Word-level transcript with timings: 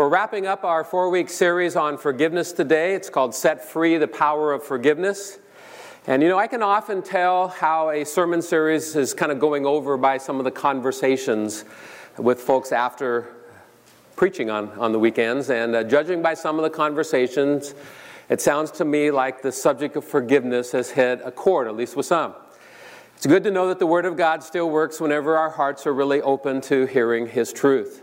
We're 0.00 0.08
wrapping 0.08 0.46
up 0.46 0.64
our 0.64 0.82
four 0.82 1.10
week 1.10 1.28
series 1.28 1.76
on 1.76 1.98
forgiveness 1.98 2.52
today. 2.52 2.94
It's 2.94 3.10
called 3.10 3.34
Set 3.34 3.62
Free 3.62 3.98
the 3.98 4.08
Power 4.08 4.54
of 4.54 4.64
Forgiveness. 4.64 5.38
And 6.06 6.22
you 6.22 6.30
know, 6.30 6.38
I 6.38 6.46
can 6.46 6.62
often 6.62 7.02
tell 7.02 7.48
how 7.48 7.90
a 7.90 8.06
sermon 8.06 8.40
series 8.40 8.96
is 8.96 9.12
kind 9.12 9.30
of 9.30 9.38
going 9.38 9.66
over 9.66 9.98
by 9.98 10.16
some 10.16 10.38
of 10.38 10.44
the 10.44 10.50
conversations 10.50 11.66
with 12.16 12.40
folks 12.40 12.72
after 12.72 13.28
preaching 14.16 14.48
on, 14.48 14.70
on 14.78 14.92
the 14.92 14.98
weekends. 14.98 15.50
And 15.50 15.76
uh, 15.76 15.84
judging 15.84 16.22
by 16.22 16.32
some 16.32 16.56
of 16.56 16.62
the 16.62 16.70
conversations, 16.70 17.74
it 18.30 18.40
sounds 18.40 18.70
to 18.70 18.86
me 18.86 19.10
like 19.10 19.42
the 19.42 19.52
subject 19.52 19.96
of 19.96 20.04
forgiveness 20.06 20.72
has 20.72 20.90
hit 20.90 21.20
a 21.26 21.30
chord, 21.30 21.68
at 21.68 21.76
least 21.76 21.94
with 21.94 22.06
some. 22.06 22.34
It's 23.16 23.26
good 23.26 23.44
to 23.44 23.50
know 23.50 23.68
that 23.68 23.78
the 23.78 23.86
Word 23.86 24.06
of 24.06 24.16
God 24.16 24.42
still 24.42 24.70
works 24.70 24.98
whenever 24.98 25.36
our 25.36 25.50
hearts 25.50 25.86
are 25.86 25.92
really 25.92 26.22
open 26.22 26.62
to 26.62 26.86
hearing 26.86 27.26
His 27.26 27.52
truth. 27.52 28.00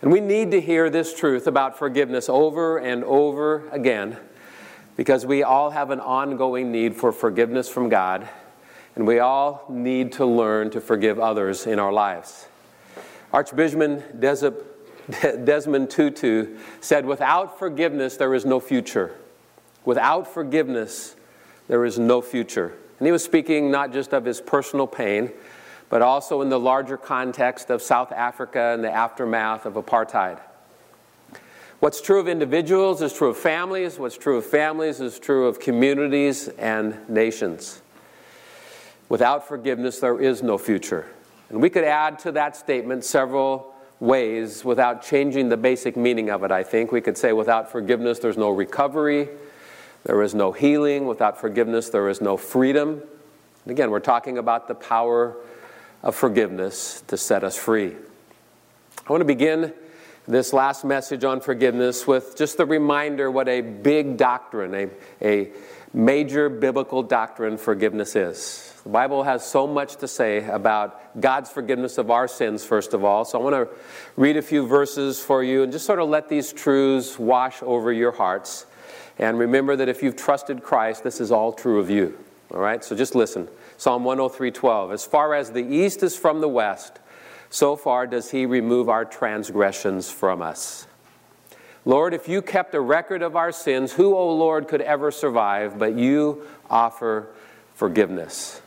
And 0.00 0.12
we 0.12 0.20
need 0.20 0.52
to 0.52 0.60
hear 0.60 0.90
this 0.90 1.12
truth 1.12 1.46
about 1.46 1.76
forgiveness 1.76 2.28
over 2.28 2.78
and 2.78 3.02
over 3.04 3.68
again 3.70 4.16
because 4.96 5.26
we 5.26 5.42
all 5.42 5.70
have 5.70 5.90
an 5.90 6.00
ongoing 6.00 6.70
need 6.70 6.94
for 6.94 7.12
forgiveness 7.12 7.68
from 7.68 7.88
God, 7.88 8.28
and 8.96 9.06
we 9.06 9.18
all 9.18 9.64
need 9.68 10.12
to 10.12 10.26
learn 10.26 10.70
to 10.70 10.80
forgive 10.80 11.18
others 11.18 11.66
in 11.66 11.78
our 11.78 11.92
lives. 11.92 12.48
Archbishop 13.32 14.02
Desmond 15.44 15.90
Tutu 15.90 16.56
said, 16.80 17.06
Without 17.06 17.58
forgiveness, 17.58 18.16
there 18.16 18.34
is 18.34 18.44
no 18.44 18.60
future. 18.60 19.14
Without 19.84 20.26
forgiveness, 20.26 21.16
there 21.68 21.84
is 21.84 21.98
no 21.98 22.20
future. 22.20 22.74
And 22.98 23.06
he 23.06 23.12
was 23.12 23.24
speaking 23.24 23.70
not 23.70 23.92
just 23.92 24.12
of 24.12 24.24
his 24.24 24.40
personal 24.40 24.86
pain, 24.86 25.32
but 25.88 26.02
also 26.02 26.42
in 26.42 26.48
the 26.48 26.58
larger 26.58 26.96
context 26.96 27.70
of 27.70 27.82
South 27.82 28.12
Africa 28.12 28.72
and 28.74 28.84
the 28.84 28.90
aftermath 28.90 29.66
of 29.66 29.74
apartheid. 29.74 30.40
What's 31.80 32.00
true 32.00 32.18
of 32.18 32.26
individuals 32.26 33.02
is 33.02 33.12
true 33.12 33.28
of 33.28 33.36
families. 33.36 33.98
What's 33.98 34.18
true 34.18 34.38
of 34.38 34.44
families 34.44 35.00
is 35.00 35.18
true 35.18 35.46
of 35.46 35.60
communities 35.60 36.48
and 36.48 37.08
nations. 37.08 37.80
Without 39.08 39.46
forgiveness, 39.46 40.00
there 40.00 40.20
is 40.20 40.42
no 40.42 40.58
future. 40.58 41.06
And 41.50 41.62
we 41.62 41.70
could 41.70 41.84
add 41.84 42.18
to 42.20 42.32
that 42.32 42.56
statement 42.56 43.04
several 43.04 43.74
ways 44.00 44.64
without 44.64 45.02
changing 45.02 45.48
the 45.48 45.56
basic 45.56 45.96
meaning 45.96 46.30
of 46.30 46.42
it, 46.42 46.50
I 46.50 46.62
think. 46.62 46.92
We 46.92 47.00
could 47.00 47.16
say 47.16 47.32
without 47.32 47.70
forgiveness, 47.70 48.18
there's 48.18 48.36
no 48.36 48.50
recovery. 48.50 49.28
There 50.04 50.22
is 50.22 50.34
no 50.34 50.52
healing. 50.52 51.06
Without 51.06 51.40
forgiveness, 51.40 51.90
there 51.90 52.08
is 52.08 52.20
no 52.20 52.36
freedom. 52.36 53.02
And 53.64 53.70
again, 53.70 53.90
we're 53.90 54.00
talking 54.00 54.38
about 54.38 54.68
the 54.68 54.74
power 54.74 55.36
of 56.02 56.14
forgiveness 56.14 57.02
to 57.08 57.16
set 57.16 57.44
us 57.44 57.56
free. 57.56 57.96
I 59.06 59.12
want 59.12 59.20
to 59.20 59.26
begin 59.26 59.72
this 60.26 60.52
last 60.52 60.84
message 60.84 61.24
on 61.24 61.40
forgiveness 61.40 62.06
with 62.06 62.36
just 62.36 62.60
a 62.60 62.66
reminder 62.66 63.30
what 63.30 63.48
a 63.48 63.62
big 63.62 64.18
doctrine, 64.18 64.74
a, 64.74 64.88
a 65.22 65.50
major 65.94 66.50
biblical 66.50 67.02
doctrine 67.02 67.56
forgiveness 67.56 68.14
is. 68.14 68.74
The 68.84 68.90
Bible 68.90 69.22
has 69.22 69.44
so 69.44 69.66
much 69.66 69.96
to 69.96 70.08
say 70.08 70.46
about 70.46 71.20
God's 71.20 71.50
forgiveness 71.50 71.98
of 71.98 72.10
our 72.10 72.28
sins, 72.28 72.64
first 72.64 72.94
of 72.94 73.04
all. 73.04 73.24
So 73.24 73.40
I 73.40 73.42
want 73.42 73.54
to 73.54 73.76
read 74.16 74.36
a 74.36 74.42
few 74.42 74.66
verses 74.66 75.18
for 75.20 75.42
you 75.42 75.62
and 75.62 75.72
just 75.72 75.86
sort 75.86 75.98
of 75.98 76.08
let 76.08 76.28
these 76.28 76.52
truths 76.52 77.18
wash 77.18 77.62
over 77.62 77.92
your 77.92 78.12
hearts. 78.12 78.66
And 79.18 79.38
remember 79.38 79.76
that 79.76 79.88
if 79.88 80.02
you've 80.02 80.16
trusted 80.16 80.62
Christ, 80.62 81.02
this 81.04 81.20
is 81.20 81.32
all 81.32 81.52
true 81.52 81.80
of 81.80 81.90
you. 81.90 82.18
All 82.52 82.60
right? 82.60 82.82
So 82.82 82.96
just 82.96 83.14
listen. 83.14 83.48
Psalm 83.76 84.04
103:12. 84.04 84.92
As 84.92 85.04
far 85.04 85.34
as 85.34 85.50
the 85.50 85.64
east 85.64 86.02
is 86.02 86.16
from 86.16 86.40
the 86.40 86.48
west, 86.48 86.98
so 87.50 87.76
far 87.76 88.06
does 88.06 88.30
he 88.30 88.46
remove 88.46 88.88
our 88.88 89.04
transgressions 89.04 90.10
from 90.10 90.42
us. 90.42 90.86
Lord, 91.84 92.12
if 92.12 92.28
you 92.28 92.42
kept 92.42 92.74
a 92.74 92.80
record 92.80 93.22
of 93.22 93.36
our 93.36 93.52
sins, 93.52 93.92
who, 93.92 94.14
O 94.14 94.34
Lord, 94.34 94.68
could 94.68 94.82
ever 94.82 95.10
survive? 95.10 95.78
But 95.78 95.94
you 95.94 96.42
offer 96.68 97.28
forgiveness. 97.74 98.60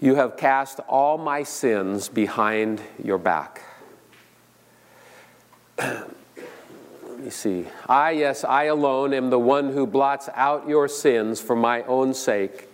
You 0.00 0.16
have 0.16 0.36
cast 0.36 0.80
all 0.80 1.18
my 1.18 1.44
sins 1.44 2.08
behind 2.08 2.82
your 3.02 3.18
back. 3.18 3.62
me 7.24 7.30
see. 7.30 7.66
I, 7.88 8.10
yes, 8.12 8.44
I 8.44 8.64
alone 8.64 9.14
am 9.14 9.30
the 9.30 9.38
one 9.38 9.72
who 9.72 9.86
blots 9.86 10.28
out 10.34 10.68
your 10.68 10.88
sins 10.88 11.40
for 11.40 11.56
my 11.56 11.82
own 11.84 12.12
sake 12.12 12.68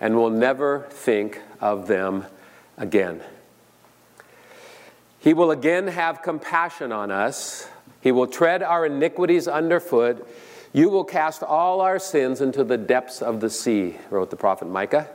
and 0.00 0.14
will 0.14 0.30
never 0.30 0.86
think 0.90 1.40
of 1.60 1.88
them 1.88 2.24
again. 2.76 3.20
He 5.18 5.34
will 5.34 5.50
again 5.50 5.88
have 5.88 6.22
compassion 6.22 6.92
on 6.92 7.10
us. 7.10 7.68
He 8.00 8.12
will 8.12 8.28
tread 8.28 8.62
our 8.62 8.86
iniquities 8.86 9.48
underfoot. 9.48 10.26
You 10.72 10.88
will 10.88 11.04
cast 11.04 11.42
all 11.42 11.80
our 11.80 11.98
sins 11.98 12.40
into 12.40 12.62
the 12.62 12.76
depths 12.76 13.22
of 13.22 13.40
the 13.40 13.50
sea, 13.50 13.96
wrote 14.10 14.30
the 14.30 14.36
prophet 14.36 14.68
Micah. 14.68 15.08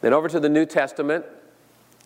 Then 0.00 0.14
over 0.14 0.28
to 0.28 0.40
the 0.40 0.48
New 0.48 0.64
Testament. 0.64 1.26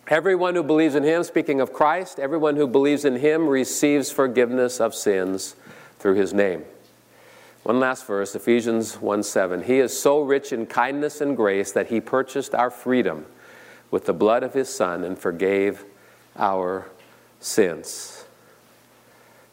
Everyone 0.08 0.56
who 0.56 0.64
believes 0.64 0.96
in 0.96 1.04
him, 1.04 1.22
speaking 1.22 1.60
of 1.60 1.72
Christ, 1.72 2.18
everyone 2.18 2.56
who 2.56 2.66
believes 2.66 3.04
in 3.04 3.16
him 3.16 3.46
receives 3.46 4.10
forgiveness 4.10 4.80
of 4.80 4.96
sins 4.96 5.54
through 6.02 6.14
his 6.14 6.34
name. 6.34 6.64
One 7.62 7.78
last 7.78 8.06
verse, 8.06 8.34
Ephesians 8.34 9.00
1 9.00 9.22
7. 9.22 9.62
He 9.62 9.78
is 9.78 9.98
so 9.98 10.20
rich 10.20 10.52
in 10.52 10.66
kindness 10.66 11.20
and 11.20 11.36
grace 11.36 11.70
that 11.72 11.86
he 11.86 12.00
purchased 12.00 12.54
our 12.54 12.70
freedom 12.70 13.24
with 13.92 14.06
the 14.06 14.12
blood 14.12 14.42
of 14.42 14.52
his 14.52 14.68
Son 14.68 15.04
and 15.04 15.16
forgave 15.16 15.84
our 16.36 16.90
sins. 17.38 18.24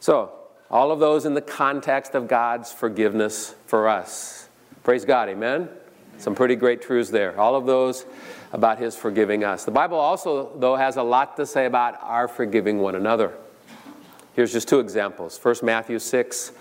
So, 0.00 0.32
all 0.70 0.90
of 0.90 0.98
those 0.98 1.24
in 1.24 1.34
the 1.34 1.40
context 1.40 2.14
of 2.14 2.26
God's 2.26 2.72
forgiveness 2.72 3.54
for 3.66 3.88
us. 3.88 4.48
Praise 4.82 5.04
God, 5.04 5.28
amen? 5.28 5.68
Some 6.18 6.34
pretty 6.34 6.56
great 6.56 6.82
truths 6.82 7.10
there. 7.10 7.38
All 7.38 7.54
of 7.54 7.66
those 7.66 8.06
about 8.52 8.78
his 8.78 8.96
forgiving 8.96 9.44
us. 9.44 9.64
The 9.64 9.70
Bible 9.70 9.98
also, 9.98 10.50
though, 10.58 10.76
has 10.76 10.96
a 10.96 11.02
lot 11.02 11.36
to 11.36 11.46
say 11.46 11.66
about 11.66 11.98
our 12.02 12.26
forgiving 12.26 12.78
one 12.78 12.96
another. 12.96 13.34
Here's 14.34 14.52
just 14.52 14.68
two 14.68 14.80
examples. 14.80 15.36
First, 15.36 15.62
Matthew 15.62 15.98
6. 15.98 16.52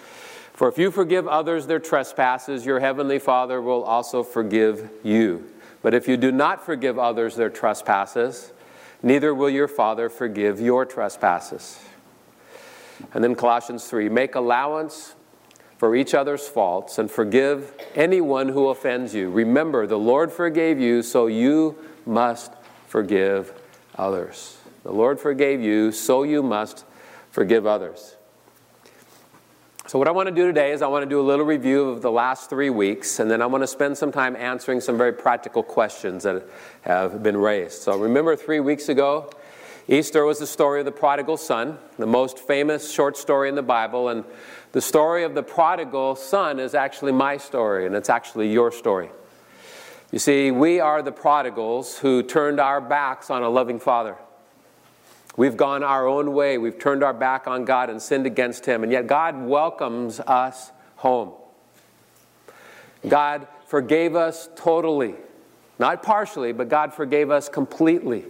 For 0.54 0.68
if 0.68 0.78
you 0.78 0.92
forgive 0.92 1.28
others 1.28 1.68
their 1.68 1.80
trespasses, 1.80 2.66
your 2.66 2.80
heavenly 2.80 3.20
Father 3.20 3.62
will 3.62 3.84
also 3.84 4.24
forgive 4.24 4.90
you. 5.04 5.50
But 5.82 5.94
if 5.94 6.08
you 6.08 6.18
do 6.18 6.32
not 6.32 6.66
forgive 6.66 7.00
others 7.00 7.36
their 7.36 7.50
trespasses, 7.50 8.52
neither 9.02 9.34
will 9.34 9.50
your 9.50 9.68
Father 9.68 10.10
forgive 10.10 10.60
your 10.60 10.86
trespasses. 10.86 11.80
And 13.14 13.24
then 13.24 13.36
Colossians 13.36 13.86
3 13.86 14.10
make 14.10 14.36
allowance 14.36 15.16
for 15.78 15.96
each 15.96 16.14
other's 16.14 16.46
faults 16.46 16.98
and 16.98 17.10
forgive 17.10 17.72
anyone 17.96 18.50
who 18.50 18.68
offends 18.68 19.16
you. 19.16 19.30
Remember, 19.30 19.88
the 19.88 19.98
Lord 19.98 20.30
forgave 20.30 20.78
you, 20.78 21.02
so 21.02 21.28
you 21.28 21.78
must 22.06 22.52
forgive 22.88 23.54
others. 23.96 24.58
The 24.84 24.92
Lord 24.92 25.22
forgave 25.22 25.62
you, 25.62 25.94
so 25.94 26.24
you 26.24 26.44
must 26.44 26.84
forgive 27.32 27.66
others. 27.66 28.16
So, 29.90 29.98
what 29.98 30.08
I 30.08 30.12
want 30.12 30.30
to 30.30 30.36
do 30.36 30.46
today 30.46 30.72
is 30.72 30.84
I 30.84 30.88
want 30.88 31.04
to 31.04 31.10
do 31.10 31.20
a 31.20 31.26
little 31.26 31.46
review 31.46 31.90
of 31.90 32.04
the 32.04 32.12
last 32.12 32.48
three 32.48 32.70
weeks, 32.70 33.20
and 33.20 33.32
then 33.32 33.42
I 33.42 33.48
want 33.48 33.64
to 33.64 33.68
spend 33.68 33.98
some 33.98 34.12
time 34.12 34.36
answering 34.36 34.82
some 34.82 35.00
very 35.00 35.14
practical 35.14 35.64
questions 35.64 36.24
that 36.26 36.44
have 36.82 37.24
been 37.24 37.36
raised. 37.38 37.82
So, 37.82 37.98
remember 37.98 38.36
three 38.36 38.60
weeks 38.60 38.90
ago, 38.90 39.32
Easter 39.88 40.26
was 40.26 40.38
the 40.38 40.46
story 40.46 40.82
of 40.82 40.86
the 40.86 40.92
prodigal 40.92 41.38
son, 41.38 41.80
the 41.98 42.06
most 42.06 42.38
famous 42.38 42.92
short 42.92 43.18
story 43.18 43.50
in 43.50 43.56
the 43.56 43.64
Bible, 43.64 44.10
and 44.10 44.24
the 44.74 44.82
story 44.82 45.24
of 45.24 45.34
the 45.34 45.42
prodigal 45.42 46.16
son 46.16 46.60
is 46.60 46.76
actually 46.76 47.12
my 47.12 47.38
story, 47.38 47.88
and 47.88 47.96
it's 47.96 48.10
actually 48.10 48.52
your 48.52 48.72
story. 48.72 49.10
You 50.12 50.20
see, 50.20 50.52
we 50.52 50.80
are 50.80 51.02
the 51.02 51.12
prodigals 51.12 51.98
who 51.98 52.22
turned 52.22 52.60
our 52.60 52.80
backs 52.80 53.32
on 53.32 53.42
a 53.42 53.50
loving 53.50 53.80
father. 53.80 54.18
We've 55.38 55.56
gone 55.56 55.84
our 55.84 56.08
own 56.08 56.34
way. 56.34 56.58
We've 56.58 56.78
turned 56.78 57.04
our 57.04 57.14
back 57.14 57.48
on 57.48 57.66
God 57.66 57.90
and 57.90 58.02
sinned 58.02 58.26
against 58.26 58.66
Him. 58.66 58.84
And 58.84 58.92
yet 58.92 59.08
God 59.08 59.42
welcomes 59.42 60.20
us 60.20 60.72
home. 60.98 61.34
God 63.08 63.48
forgave 63.68 64.16
us 64.16 64.50
totally. 64.56 65.16
Not 65.78 66.04
partially, 66.04 66.52
but 66.52 66.68
God 66.68 66.94
forgave 66.94 67.32
us 67.32 67.48
completely. 67.48 68.26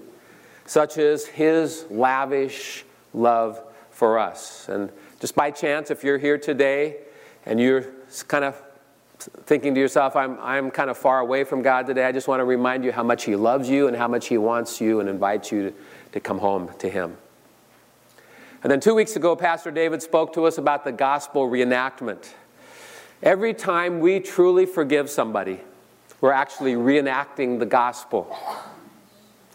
Such 0.66 0.98
is 0.98 1.26
His 1.26 1.86
lavish 1.90 2.86
love 3.14 3.60
for 3.90 4.20
us. 4.20 4.70
And 4.70 4.92
just 5.20 5.36
by 5.36 5.50
chance, 5.50 5.90
if 5.90 6.04
you're 6.04 6.20
here 6.20 6.38
today 6.38 6.98
and 7.46 7.60
you're 7.60 7.86
kind 8.28 8.44
of 8.44 8.62
thinking 9.20 9.74
to 9.74 9.82
yourself, 9.82 10.16
I'm, 10.16 10.38
I'm 10.40 10.70
kind 10.72 10.90
of 10.90 10.98
far 10.98 11.20
away 11.20 11.44
from 11.44 11.62
God 11.62 11.88
today, 11.88 12.06
I 12.06 12.12
just 12.12 12.28
want 12.28 12.40
to 12.40 12.46
remind 12.46 12.86
you 12.86 12.92
how 12.92 13.04
much 13.04 13.26
He 13.26 13.36
loves 13.36 13.68
you 13.68 13.88
and 13.88 13.98
how 13.98 14.08
much 14.08 14.28
He 14.28 14.38
wants 14.38 14.80
you 14.80 15.00
and 15.00 15.10
invites 15.10 15.52
you 15.52 15.70
to 15.70 15.76
to 16.12 16.20
come 16.20 16.40
home 16.40 16.72
to 16.80 16.90
Him. 16.90 17.18
And 18.62 18.72
then 18.72 18.80
two 18.80 18.94
weeks 18.94 19.16
ago, 19.16 19.36
Pastor 19.36 19.72
David 19.72 20.02
spoke 20.02 20.34
to 20.34 20.46
us 20.46 20.58
about 20.58 20.84
the 20.84 20.92
gospel 20.92 21.50
reenactment. 21.50 22.34
Every 23.24 23.54
time 23.54 24.00
we 24.00 24.20
truly 24.20 24.66
forgive 24.66 25.10
somebody, 25.10 25.62
we're 26.22 26.34
actually 26.34 26.74
reenacting 26.74 27.60
the 27.60 27.66
gospel, 27.66 28.38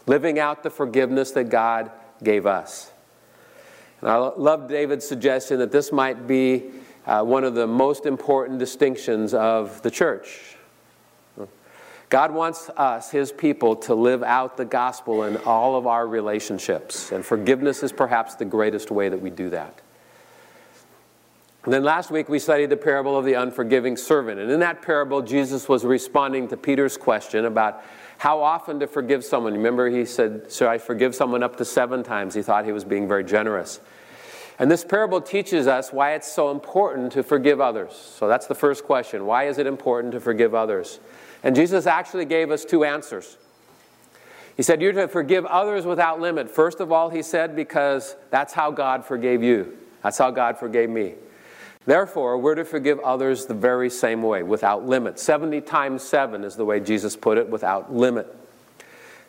living 0.07 0.39
out 0.39 0.63
the 0.63 0.69
forgiveness 0.69 1.31
that 1.31 1.45
God 1.45 1.91
gave 2.23 2.45
us. 2.47 2.91
And 4.01 4.09
I 4.09 4.17
love 4.17 4.67
David's 4.67 5.07
suggestion 5.07 5.59
that 5.59 5.71
this 5.71 5.91
might 5.91 6.27
be 6.27 6.71
uh, 7.05 7.23
one 7.23 7.43
of 7.43 7.53
the 7.53 7.67
most 7.67 8.05
important 8.05 8.57
distinctions 8.57 9.33
of 9.33 9.81
the 9.83 9.91
church. 9.91 10.54
God 12.09 12.33
wants 12.33 12.69
us, 12.77 13.09
His 13.11 13.31
people, 13.31 13.75
to 13.77 13.95
live 13.95 14.21
out 14.23 14.57
the 14.57 14.65
gospel 14.65 15.23
in 15.23 15.37
all 15.37 15.75
of 15.75 15.87
our 15.87 16.07
relationships. 16.07 17.11
And 17.11 17.25
forgiveness 17.25 17.83
is 17.83 17.91
perhaps 17.91 18.35
the 18.35 18.45
greatest 18.45 18.91
way 18.91 19.09
that 19.09 19.19
we 19.19 19.29
do 19.29 19.49
that. 19.49 19.81
And 21.65 21.73
then 21.73 21.83
last 21.83 22.11
week 22.11 22.29
we 22.29 22.37
studied 22.37 22.69
the 22.69 22.77
parable 22.77 23.17
of 23.17 23.25
the 23.25 23.33
unforgiving 23.33 23.97
servant. 23.97 24.39
And 24.39 24.51
in 24.51 24.59
that 24.59 24.83
parable, 24.83 25.23
Jesus 25.23 25.67
was 25.67 25.83
responding 25.83 26.47
to 26.49 26.57
Peter's 26.57 26.95
question 26.95 27.45
about 27.45 27.83
how 28.19 28.41
often 28.41 28.79
to 28.79 28.87
forgive 28.87 29.25
someone. 29.25 29.53
Remember, 29.53 29.89
he 29.89 30.05
said, 30.05 30.51
Should 30.51 30.67
I 30.67 30.77
forgive 30.77 31.15
someone 31.15 31.41
up 31.41 31.57
to 31.57 31.65
seven 31.65 32.03
times? 32.03 32.35
He 32.35 32.43
thought 32.43 32.65
he 32.65 32.71
was 32.71 32.83
being 32.83 33.07
very 33.07 33.23
generous. 33.23 33.79
And 34.59 34.71
this 34.71 34.85
parable 34.85 35.19
teaches 35.19 35.67
us 35.67 35.91
why 35.91 36.13
it's 36.13 36.31
so 36.31 36.51
important 36.51 37.11
to 37.13 37.23
forgive 37.23 37.59
others. 37.59 37.93
So 37.93 38.27
that's 38.27 38.47
the 38.47 38.55
first 38.55 38.85
question. 38.85 39.25
Why 39.25 39.47
is 39.47 39.57
it 39.57 39.67
important 39.67 40.13
to 40.13 40.19
forgive 40.21 40.55
others? 40.55 40.99
And 41.45 41.55
Jesus 41.55 41.85
actually 41.85 42.25
gave 42.25 42.49
us 42.49 42.65
two 42.65 42.83
answers. 42.83 43.37
He 44.57 44.63
said, 44.63 44.81
You're 44.81 44.93
to 44.93 45.07
forgive 45.07 45.45
others 45.45 45.85
without 45.85 46.19
limit. 46.19 46.49
First 46.49 46.79
of 46.79 46.91
all, 46.91 47.09
he 47.09 47.21
said, 47.21 47.55
because 47.55 48.15
that's 48.31 48.51
how 48.51 48.71
God 48.71 49.05
forgave 49.05 49.43
you. 49.43 49.77
That's 50.01 50.17
how 50.17 50.31
God 50.31 50.57
forgave 50.57 50.89
me. 50.89 51.13
Therefore, 51.85 52.39
we're 52.39 52.55
to 52.55 52.65
forgive 52.65 52.99
others 53.01 53.45
the 53.45 53.53
very 53.53 53.91
same 53.91 54.23
way, 54.23 54.41
without 54.41 54.87
limit. 54.87 55.19
70 55.19 55.61
times 55.61 56.01
7 56.01 56.43
is 56.43 56.55
the 56.55 56.65
way 56.65 56.79
Jesus 56.79 57.15
put 57.15 57.37
it, 57.37 57.47
without 57.47 57.93
limit. 57.93 58.35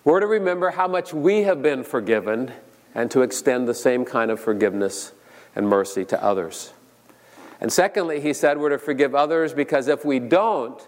We're 0.02 0.20
to 0.20 0.26
remember 0.26 0.70
how 0.70 0.88
much 0.88 1.12
we 1.12 1.42
have 1.42 1.62
been 1.62 1.84
forgiven 1.84 2.52
and 2.94 3.10
to 3.10 3.20
extend 3.20 3.68
the 3.68 3.74
same 3.74 4.06
kind 4.06 4.30
of 4.30 4.40
forgiveness 4.40 5.12
and 5.54 5.68
mercy 5.68 6.06
to 6.06 6.24
others. 6.24 6.72
And 7.60 7.70
secondly, 7.70 8.20
he 8.20 8.32
said 8.32 8.56
we're 8.56 8.70
to 8.70 8.78
forgive 8.78 9.14
others 9.14 9.52
because 9.52 9.88
if 9.88 10.02
we 10.02 10.18
don't, 10.18 10.80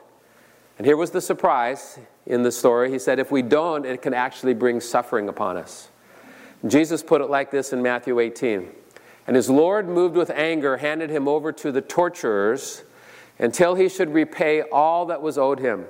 and 0.79 0.87
here 0.87 0.97
was 0.97 1.11
the 1.11 1.21
surprise 1.21 1.99
in 2.27 2.43
the 2.43 2.53
story, 2.53 2.91
he 2.91 2.99
said 2.99 3.19
if 3.19 3.31
we 3.31 3.43
don't, 3.43 3.85
it 3.85 4.01
can 4.01 4.15
actually 4.15 4.55
bring 4.55 4.81
suffering 4.81 5.29
upon 5.29 5.57
us. 5.57 5.89
Jesus 6.67 7.03
put 7.03 7.21
it 7.21 7.29
like 7.29 7.51
this 7.51 7.73
in 7.73 7.83
Matthew 7.83 8.19
18. 8.19 8.69
And 9.27 9.37
his 9.37 9.51
Lord, 9.51 9.89
moved 9.89 10.17
with 10.17 10.31
anger, 10.31 10.79
handed 10.79 11.11
him 11.11 11.29
over 11.29 11.53
to 11.53 11.71
the 11.71 11.81
torturers 11.81 12.83
until 13.39 13.75
he 13.75 13.89
should 13.89 14.11
repay 14.11 14.63
all 14.63 15.07
that 15.07 15.21
was 15.21 15.37
owed 15.37 15.61
him. 15.61 15.85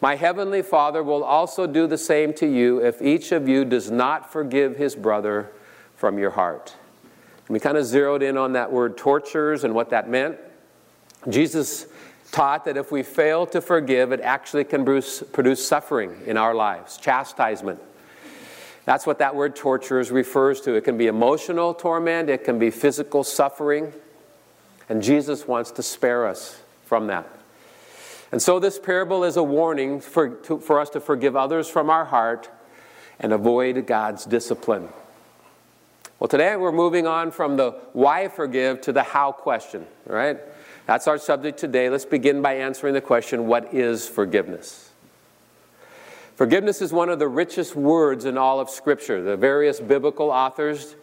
My 0.00 0.16
heavenly 0.16 0.62
Father 0.62 1.02
will 1.02 1.24
also 1.24 1.66
do 1.66 1.86
the 1.86 1.98
same 1.98 2.32
to 2.34 2.46
you 2.46 2.84
if 2.84 3.00
each 3.00 3.32
of 3.32 3.48
you 3.48 3.64
does 3.64 3.90
not 3.90 4.30
forgive 4.30 4.76
his 4.76 4.94
brother 4.94 5.50
from 5.94 6.18
your 6.18 6.30
heart. 6.30 6.74
And 7.46 7.54
we 7.54 7.60
kind 7.60 7.76
of 7.76 7.86
zeroed 7.86 8.22
in 8.22 8.36
on 8.36 8.52
that 8.52 8.70
word 8.70 8.96
tortures 8.96 9.64
and 9.64 9.74
what 9.74 9.90
that 9.90 10.08
meant. 10.08 10.36
Jesus 11.28 11.86
taught 12.32 12.64
that 12.64 12.76
if 12.76 12.92
we 12.92 13.02
fail 13.02 13.46
to 13.46 13.60
forgive, 13.60 14.12
it 14.12 14.20
actually 14.20 14.64
can 14.64 14.84
produce, 14.84 15.22
produce 15.32 15.66
suffering 15.66 16.14
in 16.26 16.36
our 16.36 16.54
lives, 16.54 16.96
chastisement. 16.96 17.80
That's 18.84 19.06
what 19.06 19.18
that 19.18 19.34
word 19.34 19.56
tortures 19.56 20.10
refers 20.10 20.60
to. 20.62 20.74
It 20.74 20.84
can 20.84 20.96
be 20.96 21.08
emotional 21.08 21.74
torment, 21.74 22.30
it 22.30 22.44
can 22.44 22.58
be 22.58 22.70
physical 22.70 23.24
suffering, 23.24 23.92
and 24.88 25.02
Jesus 25.02 25.46
wants 25.46 25.72
to 25.72 25.82
spare 25.82 26.26
us 26.26 26.62
from 26.84 27.08
that. 27.08 27.28
And 28.32 28.40
so, 28.42 28.58
this 28.58 28.78
parable 28.78 29.24
is 29.24 29.36
a 29.36 29.42
warning 29.42 30.00
for, 30.00 30.30
to, 30.30 30.58
for 30.58 30.80
us 30.80 30.90
to 30.90 31.00
forgive 31.00 31.36
others 31.36 31.68
from 31.68 31.90
our 31.90 32.04
heart 32.04 32.50
and 33.18 33.32
avoid 33.32 33.86
God's 33.86 34.24
discipline. 34.24 34.88
Well, 36.18 36.28
today 36.28 36.56
we're 36.56 36.72
moving 36.72 37.06
on 37.06 37.30
from 37.30 37.56
the 37.56 37.72
why 37.92 38.28
forgive 38.28 38.80
to 38.82 38.92
the 38.92 39.02
how 39.02 39.32
question, 39.32 39.86
right? 40.06 40.38
That's 40.86 41.08
our 41.08 41.18
subject 41.18 41.58
today. 41.58 41.90
Let's 41.90 42.04
begin 42.04 42.42
by 42.42 42.54
answering 42.54 42.94
the 42.94 43.00
question 43.00 43.46
what 43.48 43.74
is 43.74 44.08
forgiveness? 44.08 44.90
Forgiveness 46.36 46.80
is 46.80 46.92
one 46.92 47.08
of 47.08 47.18
the 47.18 47.28
richest 47.28 47.74
words 47.74 48.24
in 48.24 48.38
all 48.38 48.60
of 48.60 48.70
Scripture. 48.70 49.22
The 49.22 49.36
various 49.36 49.80
biblical 49.80 50.30
authors 50.30 50.94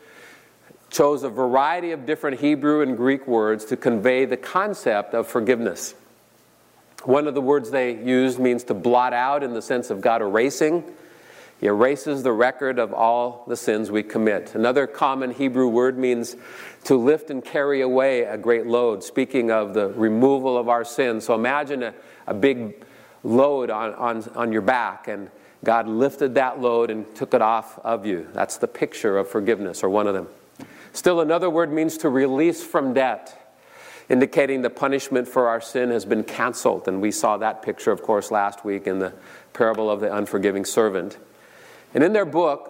chose 0.90 1.24
a 1.24 1.30
variety 1.30 1.92
of 1.92 2.06
different 2.06 2.40
Hebrew 2.40 2.82
and 2.82 2.96
Greek 2.96 3.28
words 3.28 3.66
to 3.66 3.76
convey 3.76 4.26
the 4.26 4.38
concept 4.38 5.14
of 5.14 5.28
forgiveness. 5.28 5.96
One 7.04 7.28
of 7.28 7.34
the 7.34 7.42
words 7.42 7.72
they 7.72 8.02
used 8.02 8.40
means 8.40 8.64
to 8.66 8.74
blot 8.74 9.12
out 9.12 9.44
in 9.44 9.54
the 9.54 9.62
sense 9.62 9.90
of 9.90 10.00
God 10.00 10.22
erasing. 10.22 10.84
He 11.64 11.70
erases 11.70 12.24
the 12.24 12.34
record 12.34 12.78
of 12.78 12.94
all 12.94 13.46
the 13.48 13.56
sins 13.56 13.90
we 13.90 14.04
commit. 14.04 14.54
Another 14.54 14.86
common 14.86 15.32
Hebrew 15.32 15.70
word 15.70 15.98
means 15.98 16.36
to 16.84 16.98
lift 16.98 17.30
and 17.30 17.42
carry 17.42 17.80
away 17.80 18.24
a 18.24 18.38
great 18.38 18.68
load, 18.68 19.02
speaking 19.02 19.50
of 19.50 19.74
the 19.74 19.88
removal 19.94 20.58
of 20.58 20.68
our 20.68 20.84
sins. 20.84 21.24
So 21.24 21.36
imagine 21.36 21.82
a, 21.82 21.94
a 22.28 22.34
big 22.34 22.84
load 23.24 23.70
on, 23.70 23.94
on, 23.94 24.30
on 24.36 24.52
your 24.52 24.62
back, 24.62 25.08
and 25.08 25.32
God 25.64 25.88
lifted 25.88 26.36
that 26.36 26.60
load 26.60 26.92
and 26.92 27.06
took 27.16 27.34
it 27.34 27.42
off 27.42 27.80
of 27.80 28.06
you. 28.06 28.28
That's 28.34 28.58
the 28.58 28.68
picture 28.68 29.18
of 29.18 29.30
forgiveness, 29.30 29.86
or 29.86 29.90
one 29.90 30.08
of 30.08 30.14
them. 30.14 30.28
Still, 30.92 31.22
another 31.22 31.50
word 31.50 31.72
means 31.72 31.98
to 32.00 32.10
release 32.10 32.62
from 32.62 32.94
debt, 32.94 33.56
indicating 34.10 34.64
the 34.64 34.70
punishment 34.70 35.30
for 35.30 35.48
our 35.48 35.62
sin 35.62 35.92
has 35.92 36.04
been 36.04 36.26
canceled. 36.26 36.90
And 36.90 37.02
we 37.02 37.12
saw 37.12 37.38
that 37.38 37.62
picture, 37.62 37.94
of 37.94 38.02
course, 38.02 38.32
last 38.32 38.66
week 38.66 38.86
in 38.86 39.00
the 39.00 39.14
parable 39.54 39.90
of 39.90 40.02
the 40.02 40.14
unforgiving 40.14 40.66
servant. 40.66 41.18
And 41.94 42.04
in 42.04 42.14
their 42.14 42.26
book, 42.26 42.70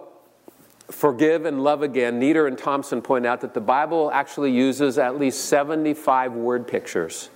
Forgive 0.90 1.46
and 1.46 1.64
Love 1.64 1.82
Again, 1.82 2.18
Nieder 2.18 2.46
and 2.46 2.58
Thompson 2.58 3.00
point 3.00 3.24
out 3.24 3.40
that 3.40 3.54
the 3.54 3.60
Bible 3.60 4.10
actually 4.12 4.52
uses 4.52 4.98
at 4.98 5.18
least 5.18 5.46
75 5.46 6.32
word 6.34 6.68
pictures 6.68 7.30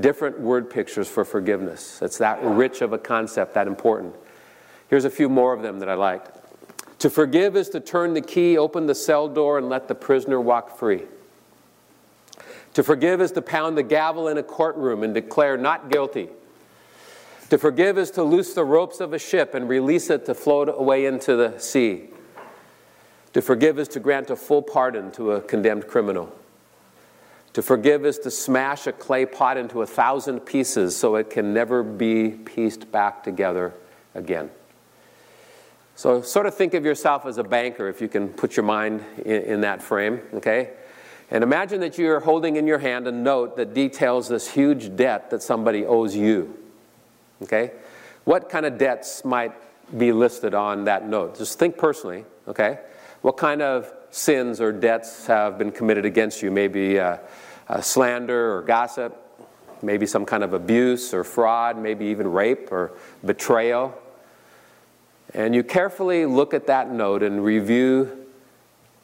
different 0.00 0.38
word 0.40 0.68
pictures 0.70 1.08
for 1.08 1.24
forgiveness. 1.24 2.00
It's 2.02 2.18
that 2.18 2.42
rich 2.42 2.82
of 2.82 2.92
a 2.92 2.98
concept, 2.98 3.54
that 3.54 3.66
important. 3.66 4.14
Here's 4.88 5.04
a 5.04 5.10
few 5.10 5.28
more 5.28 5.52
of 5.52 5.62
them 5.62 5.78
that 5.80 5.88
I 5.88 5.94
like. 5.94 6.24
To 7.00 7.10
forgive 7.10 7.56
is 7.56 7.68
to 7.70 7.80
turn 7.80 8.14
the 8.14 8.20
key, 8.20 8.56
open 8.56 8.86
the 8.86 8.94
cell 8.94 9.28
door, 9.28 9.58
and 9.58 9.68
let 9.68 9.88
the 9.88 9.94
prisoner 9.94 10.40
walk 10.40 10.78
free. 10.78 11.02
To 12.74 12.82
forgive 12.82 13.20
is 13.20 13.32
to 13.32 13.42
pound 13.42 13.76
the 13.76 13.82
gavel 13.82 14.28
in 14.28 14.38
a 14.38 14.42
courtroom 14.42 15.02
and 15.02 15.14
declare 15.14 15.56
not 15.56 15.90
guilty. 15.90 16.28
To 17.50 17.58
forgive 17.58 17.96
is 17.96 18.10
to 18.12 18.24
loose 18.24 18.54
the 18.54 18.64
ropes 18.64 19.00
of 19.00 19.12
a 19.12 19.18
ship 19.18 19.54
and 19.54 19.68
release 19.68 20.10
it 20.10 20.26
to 20.26 20.34
float 20.34 20.68
away 20.68 21.06
into 21.06 21.36
the 21.36 21.58
sea. 21.58 22.08
To 23.34 23.42
forgive 23.42 23.78
is 23.78 23.88
to 23.88 24.00
grant 24.00 24.30
a 24.30 24.36
full 24.36 24.62
pardon 24.62 25.12
to 25.12 25.32
a 25.32 25.40
condemned 25.40 25.86
criminal. 25.86 26.32
To 27.52 27.62
forgive 27.62 28.04
is 28.04 28.18
to 28.20 28.30
smash 28.30 28.86
a 28.86 28.92
clay 28.92 29.26
pot 29.26 29.56
into 29.56 29.82
a 29.82 29.86
thousand 29.86 30.40
pieces 30.40 30.96
so 30.96 31.14
it 31.16 31.30
can 31.30 31.54
never 31.54 31.82
be 31.82 32.30
pieced 32.30 32.90
back 32.90 33.22
together 33.22 33.74
again. 34.14 34.50
So, 35.94 36.20
sort 36.20 36.46
of 36.46 36.54
think 36.54 36.74
of 36.74 36.84
yourself 36.84 37.24
as 37.24 37.38
a 37.38 37.44
banker 37.44 37.88
if 37.88 38.02
you 38.02 38.08
can 38.08 38.28
put 38.28 38.56
your 38.56 38.64
mind 38.64 39.02
in, 39.24 39.42
in 39.42 39.60
that 39.62 39.80
frame, 39.80 40.20
okay? 40.34 40.70
And 41.30 41.42
imagine 41.42 41.80
that 41.80 41.96
you're 41.96 42.20
holding 42.20 42.56
in 42.56 42.66
your 42.66 42.78
hand 42.78 43.06
a 43.06 43.12
note 43.12 43.56
that 43.56 43.72
details 43.72 44.28
this 44.28 44.50
huge 44.50 44.94
debt 44.96 45.30
that 45.30 45.42
somebody 45.42 45.86
owes 45.86 46.14
you, 46.14 46.65
okay? 47.42 47.72
What 48.24 48.48
kind 48.48 48.66
of 48.66 48.78
debts 48.78 49.24
might 49.24 49.52
be 49.96 50.12
listed 50.12 50.54
on 50.54 50.84
that 50.84 51.08
note? 51.08 51.38
Just 51.38 51.58
think 51.58 51.78
personally, 51.78 52.24
okay? 52.48 52.80
What 53.22 53.36
kind 53.36 53.62
of 53.62 53.92
sins 54.10 54.60
or 54.60 54.72
debts 54.72 55.26
have 55.26 55.58
been 55.58 55.72
committed 55.72 56.04
against 56.04 56.42
you? 56.42 56.50
Maybe 56.50 56.98
uh, 56.98 57.18
uh, 57.68 57.80
slander 57.80 58.56
or 58.56 58.62
gossip, 58.62 59.16
maybe 59.82 60.06
some 60.06 60.24
kind 60.24 60.42
of 60.42 60.52
abuse 60.52 61.12
or 61.12 61.24
fraud, 61.24 61.78
maybe 61.78 62.06
even 62.06 62.30
rape 62.32 62.72
or 62.72 62.92
betrayal. 63.24 63.94
And 65.34 65.54
you 65.54 65.62
carefully 65.62 66.24
look 66.26 66.54
at 66.54 66.66
that 66.66 66.90
note 66.90 67.22
and 67.22 67.44
review 67.44 68.26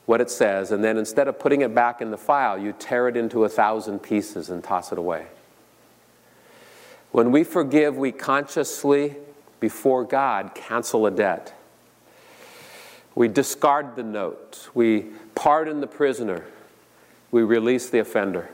what 0.06 0.20
it 0.20 0.30
says, 0.30 0.72
and 0.72 0.82
then 0.82 0.98
instead 0.98 1.28
of 1.28 1.38
putting 1.38 1.60
it 1.60 1.74
back 1.74 2.00
in 2.00 2.10
the 2.10 2.18
file, 2.18 2.58
you 2.58 2.72
tear 2.72 3.06
it 3.08 3.16
into 3.16 3.44
a 3.44 3.48
thousand 3.48 4.00
pieces 4.00 4.50
and 4.50 4.62
toss 4.62 4.90
it 4.90 4.98
away. 4.98 5.26
When 7.12 7.30
we 7.30 7.44
forgive, 7.44 7.96
we 7.96 8.10
consciously, 8.12 9.16
before 9.60 10.04
God, 10.04 10.54
cancel 10.54 11.06
a 11.06 11.10
debt. 11.10 11.54
We 13.14 13.28
discard 13.28 13.96
the 13.96 14.02
note. 14.02 14.70
We 14.74 15.06
pardon 15.34 15.80
the 15.80 15.86
prisoner 15.86 16.44
we 17.32 17.42
release 17.42 17.90
the 17.90 17.98
offender. 17.98 18.50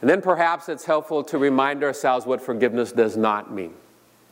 And 0.00 0.08
then 0.10 0.22
perhaps 0.22 0.68
it's 0.68 0.86
helpful 0.86 1.22
to 1.24 1.38
remind 1.38 1.84
ourselves 1.84 2.26
what 2.26 2.40
forgiveness 2.40 2.90
does 2.90 3.16
not 3.16 3.52
mean. 3.52 3.74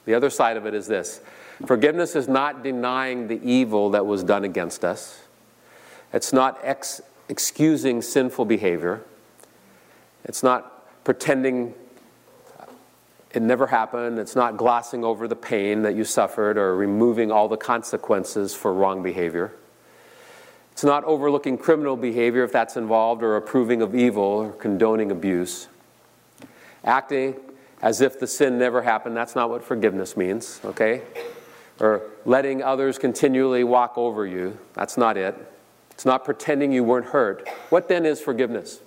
The 0.06 0.14
other 0.14 0.30
side 0.30 0.56
of 0.56 0.66
it 0.66 0.74
is 0.74 0.88
this 0.88 1.20
forgiveness 1.66 2.16
is 2.16 2.26
not 2.26 2.64
denying 2.64 3.28
the 3.28 3.40
evil 3.44 3.90
that 3.90 4.06
was 4.06 4.24
done 4.24 4.44
against 4.44 4.82
us, 4.82 5.20
it's 6.12 6.32
not 6.32 6.58
ex- 6.62 7.02
excusing 7.28 8.00
sinful 8.00 8.46
behavior, 8.46 9.02
it's 10.24 10.42
not 10.42 11.04
pretending 11.04 11.74
it 13.32 13.42
never 13.42 13.66
happened, 13.66 14.18
it's 14.18 14.34
not 14.34 14.56
glossing 14.56 15.04
over 15.04 15.28
the 15.28 15.36
pain 15.36 15.82
that 15.82 15.94
you 15.94 16.04
suffered 16.04 16.56
or 16.56 16.74
removing 16.76 17.30
all 17.30 17.48
the 17.48 17.56
consequences 17.56 18.54
for 18.54 18.72
wrong 18.72 19.02
behavior. 19.02 19.52
It's 20.72 20.84
not 20.84 21.04
overlooking 21.04 21.58
criminal 21.58 21.96
behavior 21.96 22.44
if 22.44 22.52
that's 22.52 22.76
involved, 22.76 23.22
or 23.22 23.36
approving 23.36 23.82
of 23.82 23.94
evil, 23.94 24.22
or 24.22 24.52
condoning 24.52 25.10
abuse. 25.10 25.66
Acting 26.84 27.34
as 27.82 28.00
if 28.00 28.18
the 28.18 28.26
sin 28.26 28.58
never 28.58 28.82
happened, 28.82 29.16
that's 29.16 29.34
not 29.34 29.50
what 29.50 29.64
forgiveness 29.64 30.16
means, 30.16 30.60
okay? 30.64 31.02
Or 31.80 32.02
letting 32.24 32.62
others 32.62 32.98
continually 32.98 33.64
walk 33.64 33.98
over 33.98 34.24
you, 34.24 34.56
that's 34.74 34.96
not 34.96 35.16
it. 35.16 35.34
It's 35.90 36.04
not 36.04 36.24
pretending 36.24 36.72
you 36.72 36.84
weren't 36.84 37.06
hurt. 37.06 37.48
What 37.70 37.88
then 37.88 38.06
is 38.06 38.20
forgiveness? 38.20 38.80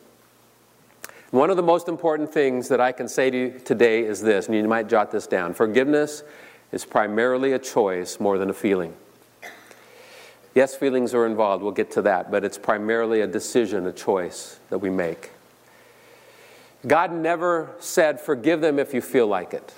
One 1.31 1.49
of 1.49 1.55
the 1.55 1.63
most 1.63 1.87
important 1.87 2.33
things 2.33 2.67
that 2.67 2.81
I 2.81 2.91
can 2.91 3.07
say 3.07 3.29
to 3.29 3.37
you 3.37 3.59
today 3.63 4.03
is 4.03 4.21
this, 4.21 4.47
and 4.47 4.55
you 4.55 4.67
might 4.67 4.89
jot 4.89 5.11
this 5.11 5.27
down 5.27 5.53
forgiveness 5.53 6.23
is 6.73 6.83
primarily 6.83 7.53
a 7.53 7.59
choice 7.59 8.19
more 8.19 8.37
than 8.37 8.49
a 8.49 8.53
feeling. 8.53 8.93
Yes, 10.53 10.75
feelings 10.75 11.13
are 11.13 11.25
involved, 11.25 11.63
we'll 11.63 11.71
get 11.71 11.91
to 11.91 12.01
that, 12.01 12.31
but 12.31 12.43
it's 12.43 12.57
primarily 12.57 13.21
a 13.21 13.27
decision, 13.27 13.87
a 13.87 13.93
choice 13.93 14.59
that 14.69 14.79
we 14.79 14.89
make. 14.89 15.31
God 16.85 17.13
never 17.13 17.75
said, 17.79 18.19
forgive 18.19 18.59
them 18.59 18.77
if 18.77 18.93
you 18.93 18.99
feel 18.99 19.27
like 19.27 19.53
it. 19.53 19.73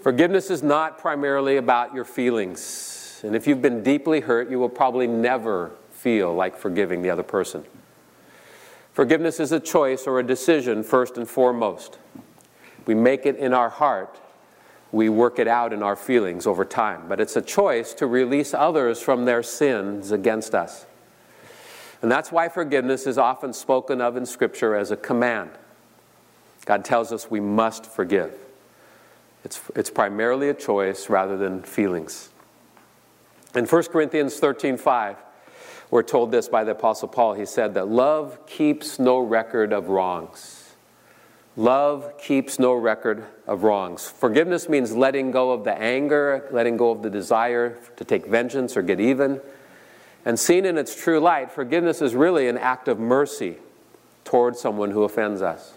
Forgiveness 0.00 0.50
is 0.50 0.62
not 0.62 0.98
primarily 0.98 1.56
about 1.56 1.92
your 1.92 2.04
feelings. 2.04 3.20
And 3.24 3.34
if 3.34 3.48
you've 3.48 3.60
been 3.60 3.82
deeply 3.82 4.20
hurt, 4.20 4.48
you 4.48 4.60
will 4.60 4.68
probably 4.68 5.08
never 5.08 5.72
feel 5.90 6.32
like 6.32 6.56
forgiving 6.56 7.02
the 7.02 7.10
other 7.10 7.24
person. 7.24 7.64
Forgiveness 8.92 9.40
is 9.40 9.52
a 9.52 9.60
choice 9.60 10.06
or 10.06 10.18
a 10.18 10.22
decision, 10.22 10.82
first 10.82 11.16
and 11.16 11.28
foremost. 11.28 11.98
We 12.86 12.94
make 12.94 13.26
it 13.26 13.36
in 13.36 13.54
our 13.54 13.70
heart 13.70 14.20
we 14.92 15.08
work 15.08 15.38
it 15.38 15.46
out 15.46 15.72
in 15.72 15.82
our 15.82 15.96
feelings 15.96 16.46
over 16.46 16.64
time. 16.64 17.04
But 17.08 17.20
it's 17.20 17.36
a 17.36 17.42
choice 17.42 17.94
to 17.94 18.06
release 18.06 18.52
others 18.52 19.00
from 19.00 19.24
their 19.24 19.42
sins 19.42 20.10
against 20.10 20.54
us. 20.54 20.86
And 22.02 22.10
that's 22.10 22.32
why 22.32 22.48
forgiveness 22.48 23.06
is 23.06 23.18
often 23.18 23.52
spoken 23.52 24.00
of 24.00 24.16
in 24.16 24.26
Scripture 24.26 24.74
as 24.74 24.90
a 24.90 24.96
command. 24.96 25.50
God 26.64 26.84
tells 26.84 27.12
us 27.12 27.30
we 27.30 27.40
must 27.40 27.86
forgive. 27.86 28.34
It's, 29.44 29.60
it's 29.76 29.90
primarily 29.90 30.48
a 30.48 30.54
choice 30.54 31.08
rather 31.08 31.36
than 31.36 31.62
feelings. 31.62 32.30
In 33.54 33.66
1 33.66 33.82
Corinthians 33.84 34.38
13 34.38 34.76
5, 34.76 35.16
we're 35.90 36.02
told 36.02 36.30
this 36.30 36.48
by 36.48 36.64
the 36.64 36.72
Apostle 36.72 37.08
Paul. 37.08 37.34
He 37.34 37.44
said 37.44 37.74
that 37.74 37.88
love 37.88 38.46
keeps 38.46 38.98
no 38.98 39.18
record 39.18 39.72
of 39.72 39.88
wrongs. 39.88 40.74
Love 41.56 42.16
keeps 42.16 42.58
no 42.58 42.72
record 42.74 43.24
of 43.46 43.64
wrongs. 43.64 44.08
Forgiveness 44.08 44.68
means 44.68 44.94
letting 44.94 45.30
go 45.32 45.50
of 45.50 45.64
the 45.64 45.76
anger, 45.76 46.48
letting 46.52 46.76
go 46.76 46.90
of 46.90 47.02
the 47.02 47.10
desire 47.10 47.76
to 47.96 48.04
take 48.04 48.26
vengeance 48.26 48.76
or 48.76 48.82
get 48.82 49.00
even. 49.00 49.40
And 50.24 50.38
seen 50.38 50.64
in 50.64 50.78
its 50.78 50.94
true 50.94 51.18
light, 51.18 51.50
forgiveness 51.50 52.00
is 52.00 52.14
really 52.14 52.46
an 52.46 52.56
act 52.56 52.86
of 52.86 52.98
mercy 52.98 53.56
towards 54.24 54.60
someone 54.60 54.92
who 54.92 55.02
offends 55.02 55.42
us. 55.42 55.74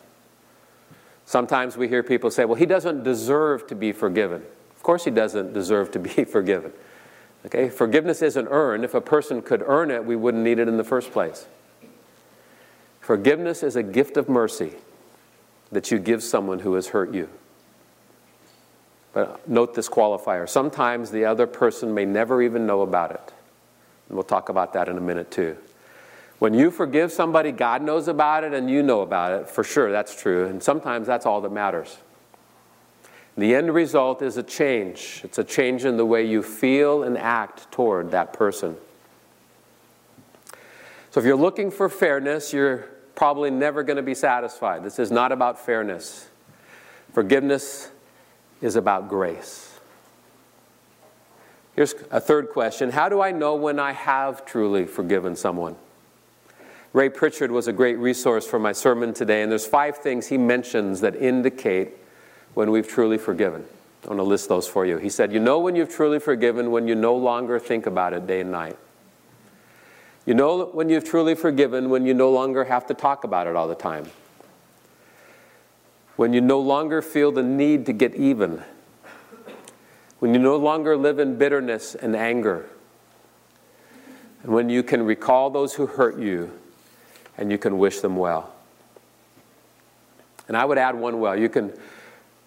Sometimes 1.25 1.75
we 1.75 1.87
hear 1.87 2.03
people 2.03 2.29
say, 2.29 2.45
well, 2.45 2.55
he 2.55 2.65
doesn't 2.65 3.03
deserve 3.03 3.65
to 3.67 3.75
be 3.75 3.91
forgiven. 3.91 4.43
Of 4.75 4.83
course, 4.83 5.05
he 5.05 5.11
doesn't 5.11 5.53
deserve 5.53 5.91
to 5.91 5.99
be 5.99 6.23
forgiven. 6.25 6.71
Okay? 7.45 7.69
Forgiveness 7.69 8.21
isn't 8.21 8.47
earned. 8.49 8.83
If 8.83 8.93
a 8.93 9.01
person 9.01 9.41
could 9.41 9.63
earn 9.65 9.91
it, 9.91 10.05
we 10.05 10.15
wouldn't 10.15 10.43
need 10.43 10.59
it 10.59 10.67
in 10.67 10.77
the 10.77 10.83
first 10.83 11.11
place. 11.11 11.45
Forgiveness 13.01 13.63
is 13.63 13.75
a 13.75 13.83
gift 13.83 14.15
of 14.15 14.29
mercy 14.29 14.73
that 15.71 15.91
you 15.91 15.99
give 15.99 16.23
someone 16.23 16.59
who 16.59 16.75
has 16.75 16.87
hurt 16.87 17.13
you. 17.13 17.29
But 19.11 19.47
note 19.47 19.75
this 19.75 19.89
qualifier. 19.89 20.47
Sometimes 20.47 21.11
the 21.11 21.25
other 21.25 21.45
person 21.45 21.93
may 21.93 22.05
never 22.05 22.41
even 22.41 22.65
know 22.65 22.81
about 22.81 23.11
it. 23.11 23.33
And 24.07 24.15
we'll 24.15 24.23
talk 24.23 24.49
about 24.49 24.73
that 24.73 24.87
in 24.87 24.97
a 24.97 25.01
minute 25.01 25.31
too. 25.31 25.57
When 26.39 26.53
you 26.53 26.71
forgive 26.71 27.11
somebody, 27.11 27.51
God 27.51 27.81
knows 27.81 28.07
about 28.07 28.43
it 28.43 28.53
and 28.53 28.69
you 28.69 28.83
know 28.83 29.01
about 29.01 29.39
it. 29.39 29.49
For 29.49 29.63
sure, 29.63 29.91
that's 29.91 30.19
true. 30.19 30.45
And 30.45 30.61
sometimes 30.61 31.07
that's 31.07 31.25
all 31.25 31.41
that 31.41 31.51
matters. 31.51 31.97
The 33.35 33.55
end 33.55 33.73
result 33.73 34.21
is 34.21 34.37
a 34.37 34.43
change. 34.43 35.21
It's 35.23 35.39
a 35.39 35.43
change 35.43 35.85
in 35.85 35.97
the 35.97 36.05
way 36.05 36.25
you 36.25 36.43
feel 36.43 37.03
and 37.03 37.17
act 37.17 37.71
toward 37.71 38.11
that 38.11 38.33
person. 38.33 38.77
So 41.09 41.19
if 41.19 41.25
you're 41.25 41.35
looking 41.35 41.71
for 41.71 41.89
fairness, 41.89 42.53
you're 42.53 42.85
probably 43.15 43.51
never 43.51 43.83
going 43.83 43.97
to 43.97 44.03
be 44.03 44.15
satisfied. 44.15 44.83
This 44.83 44.99
is 44.99 45.11
not 45.11 45.31
about 45.31 45.63
fairness. 45.63 46.29
Forgiveness 47.11 47.91
is 48.61 48.75
about 48.75 49.09
grace. 49.09 49.79
Here's 51.75 51.95
a 52.11 52.19
third 52.19 52.49
question 52.49 52.91
How 52.91 53.09
do 53.09 53.21
I 53.21 53.31
know 53.31 53.55
when 53.55 53.79
I 53.79 53.93
have 53.93 54.45
truly 54.45 54.85
forgiven 54.85 55.35
someone? 55.35 55.75
Ray 56.93 57.09
Pritchard 57.09 57.49
was 57.49 57.67
a 57.67 57.73
great 57.73 57.97
resource 57.97 58.45
for 58.45 58.59
my 58.59 58.71
sermon 58.71 59.15
today, 59.15 59.41
and 59.41 59.51
there's 59.51 59.65
five 59.65 59.97
things 59.97 60.27
he 60.27 60.37
mentions 60.37 61.01
that 61.01 61.15
indicate 61.15 61.93
when 62.53 62.71
we've 62.71 62.87
truly 62.87 63.17
forgiven. 63.17 63.65
I 64.03 64.07
want 64.07 64.19
to 64.19 64.23
list 64.23 64.49
those 64.49 64.67
for 64.67 64.85
you. 64.85 64.97
He 64.97 65.09
said, 65.09 65.31
You 65.31 65.39
know 65.39 65.59
when 65.59 65.75
you've 65.75 65.89
truly 65.89 66.19
forgiven 66.19 66.71
when 66.71 66.87
you 66.87 66.95
no 66.95 67.15
longer 67.15 67.59
think 67.59 67.85
about 67.85 68.13
it 68.13 68.27
day 68.27 68.41
and 68.41 68.51
night. 68.51 68.77
You 70.25 70.33
know 70.33 70.65
when 70.65 70.89
you've 70.89 71.03
truly 71.03 71.35
forgiven 71.35 71.89
when 71.89 72.05
you 72.05 72.13
no 72.13 72.31
longer 72.31 72.65
have 72.65 72.87
to 72.87 72.93
talk 72.93 73.23
about 73.23 73.47
it 73.47 73.55
all 73.55 73.67
the 73.67 73.75
time. 73.75 74.07
When 76.15 76.33
you 76.33 76.41
no 76.41 76.59
longer 76.59 77.01
feel 77.01 77.31
the 77.31 77.43
need 77.43 77.85
to 77.87 77.93
get 77.93 78.15
even. 78.15 78.63
When 80.19 80.33
you 80.33 80.39
no 80.39 80.55
longer 80.55 80.95
live 80.95 81.19
in 81.19 81.37
bitterness 81.37 81.95
and 81.95 82.15
anger. 82.15 82.69
And 84.43 84.53
when 84.53 84.69
you 84.69 84.83
can 84.83 85.03
recall 85.05 85.49
those 85.49 85.73
who 85.73 85.85
hurt 85.85 86.19
you 86.19 86.51
and 87.37 87.51
you 87.51 87.57
can 87.57 87.77
wish 87.77 87.99
them 87.99 88.15
well. 88.15 88.53
And 90.47 90.55
I 90.55 90.65
would 90.65 90.77
add 90.77 90.95
one 90.95 91.19
well. 91.19 91.37
You 91.37 91.49
can 91.49 91.73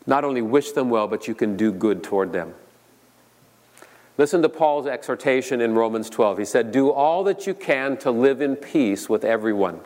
not 0.07 0.25
only 0.25 0.43
wish 0.43 0.73
them 0.73 0.91
well, 0.91 1.09
but 1.09 1.27
you 1.27 1.35
can 1.35 1.57
do 1.57 1.73
good 1.73 2.03
toward 2.03 2.33
them. 2.33 2.55
Listen 4.19 4.41
to 4.43 4.49
Paul's 4.49 4.87
exhortation 4.87 5.61
in 5.61 5.75
Romans 5.75 6.09
12. 6.09 6.39
He 6.39 6.45
said, 6.45 6.73
Do 6.73 6.91
all 6.91 7.25
that 7.25 7.47
you 7.47 7.55
can 7.55 7.97
to 7.99 8.11
live 8.11 8.41
in 8.41 8.57
peace 8.57 9.09
with 9.09 9.25
everyone. 9.25 9.81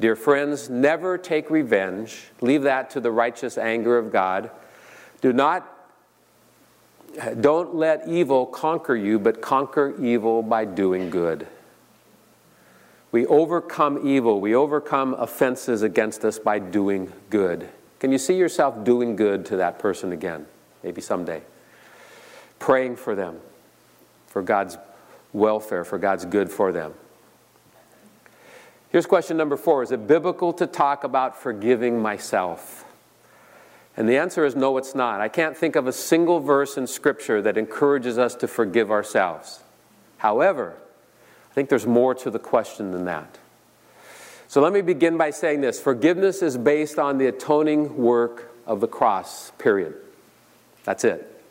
Dear 0.00 0.16
friends, 0.16 0.68
never 0.68 1.16
take 1.16 1.48
revenge. 1.48 2.24
Leave 2.40 2.62
that 2.62 2.90
to 2.90 3.00
the 3.00 3.12
righteous 3.12 3.56
anger 3.56 3.98
of 3.98 4.10
God. 4.10 4.50
Do 5.20 5.32
not 5.32 5.68
don't 7.40 7.74
let 7.74 8.08
evil 8.08 8.46
conquer 8.46 8.96
you, 8.96 9.18
but 9.18 9.42
conquer 9.42 9.94
evil 10.02 10.42
by 10.42 10.64
doing 10.64 11.10
good. 11.10 11.46
We 13.10 13.26
overcome 13.26 14.08
evil, 14.08 14.40
we 14.40 14.54
overcome 14.54 15.14
offenses 15.14 15.82
against 15.82 16.24
us 16.24 16.38
by 16.38 16.58
doing 16.58 17.12
good. 17.28 17.68
Can 18.02 18.10
you 18.10 18.18
see 18.18 18.34
yourself 18.34 18.82
doing 18.82 19.14
good 19.14 19.46
to 19.46 19.58
that 19.58 19.78
person 19.78 20.10
again? 20.10 20.46
Maybe 20.82 21.00
someday. 21.00 21.40
Praying 22.58 22.96
for 22.96 23.14
them, 23.14 23.38
for 24.26 24.42
God's 24.42 24.76
welfare, 25.32 25.84
for 25.84 25.98
God's 25.98 26.24
good 26.24 26.50
for 26.50 26.72
them. 26.72 26.94
Here's 28.88 29.06
question 29.06 29.36
number 29.36 29.56
four 29.56 29.84
Is 29.84 29.92
it 29.92 30.08
biblical 30.08 30.52
to 30.54 30.66
talk 30.66 31.04
about 31.04 31.40
forgiving 31.40 32.02
myself? 32.02 32.84
And 33.96 34.08
the 34.08 34.16
answer 34.16 34.44
is 34.44 34.56
no, 34.56 34.78
it's 34.78 34.96
not. 34.96 35.20
I 35.20 35.28
can't 35.28 35.56
think 35.56 35.76
of 35.76 35.86
a 35.86 35.92
single 35.92 36.40
verse 36.40 36.76
in 36.76 36.88
Scripture 36.88 37.40
that 37.42 37.56
encourages 37.56 38.18
us 38.18 38.34
to 38.34 38.48
forgive 38.48 38.90
ourselves. 38.90 39.62
However, 40.18 40.74
I 41.48 41.54
think 41.54 41.68
there's 41.68 41.86
more 41.86 42.16
to 42.16 42.32
the 42.32 42.40
question 42.40 42.90
than 42.90 43.04
that. 43.04 43.38
So 44.52 44.60
let 44.60 44.74
me 44.74 44.82
begin 44.82 45.16
by 45.16 45.30
saying 45.30 45.62
this 45.62 45.80
forgiveness 45.80 46.42
is 46.42 46.58
based 46.58 46.98
on 46.98 47.16
the 47.16 47.28
atoning 47.28 47.96
work 47.96 48.52
of 48.66 48.80
the 48.80 48.86
cross, 48.86 49.50
period. 49.52 49.94
That's 50.84 51.04
it. 51.04 51.42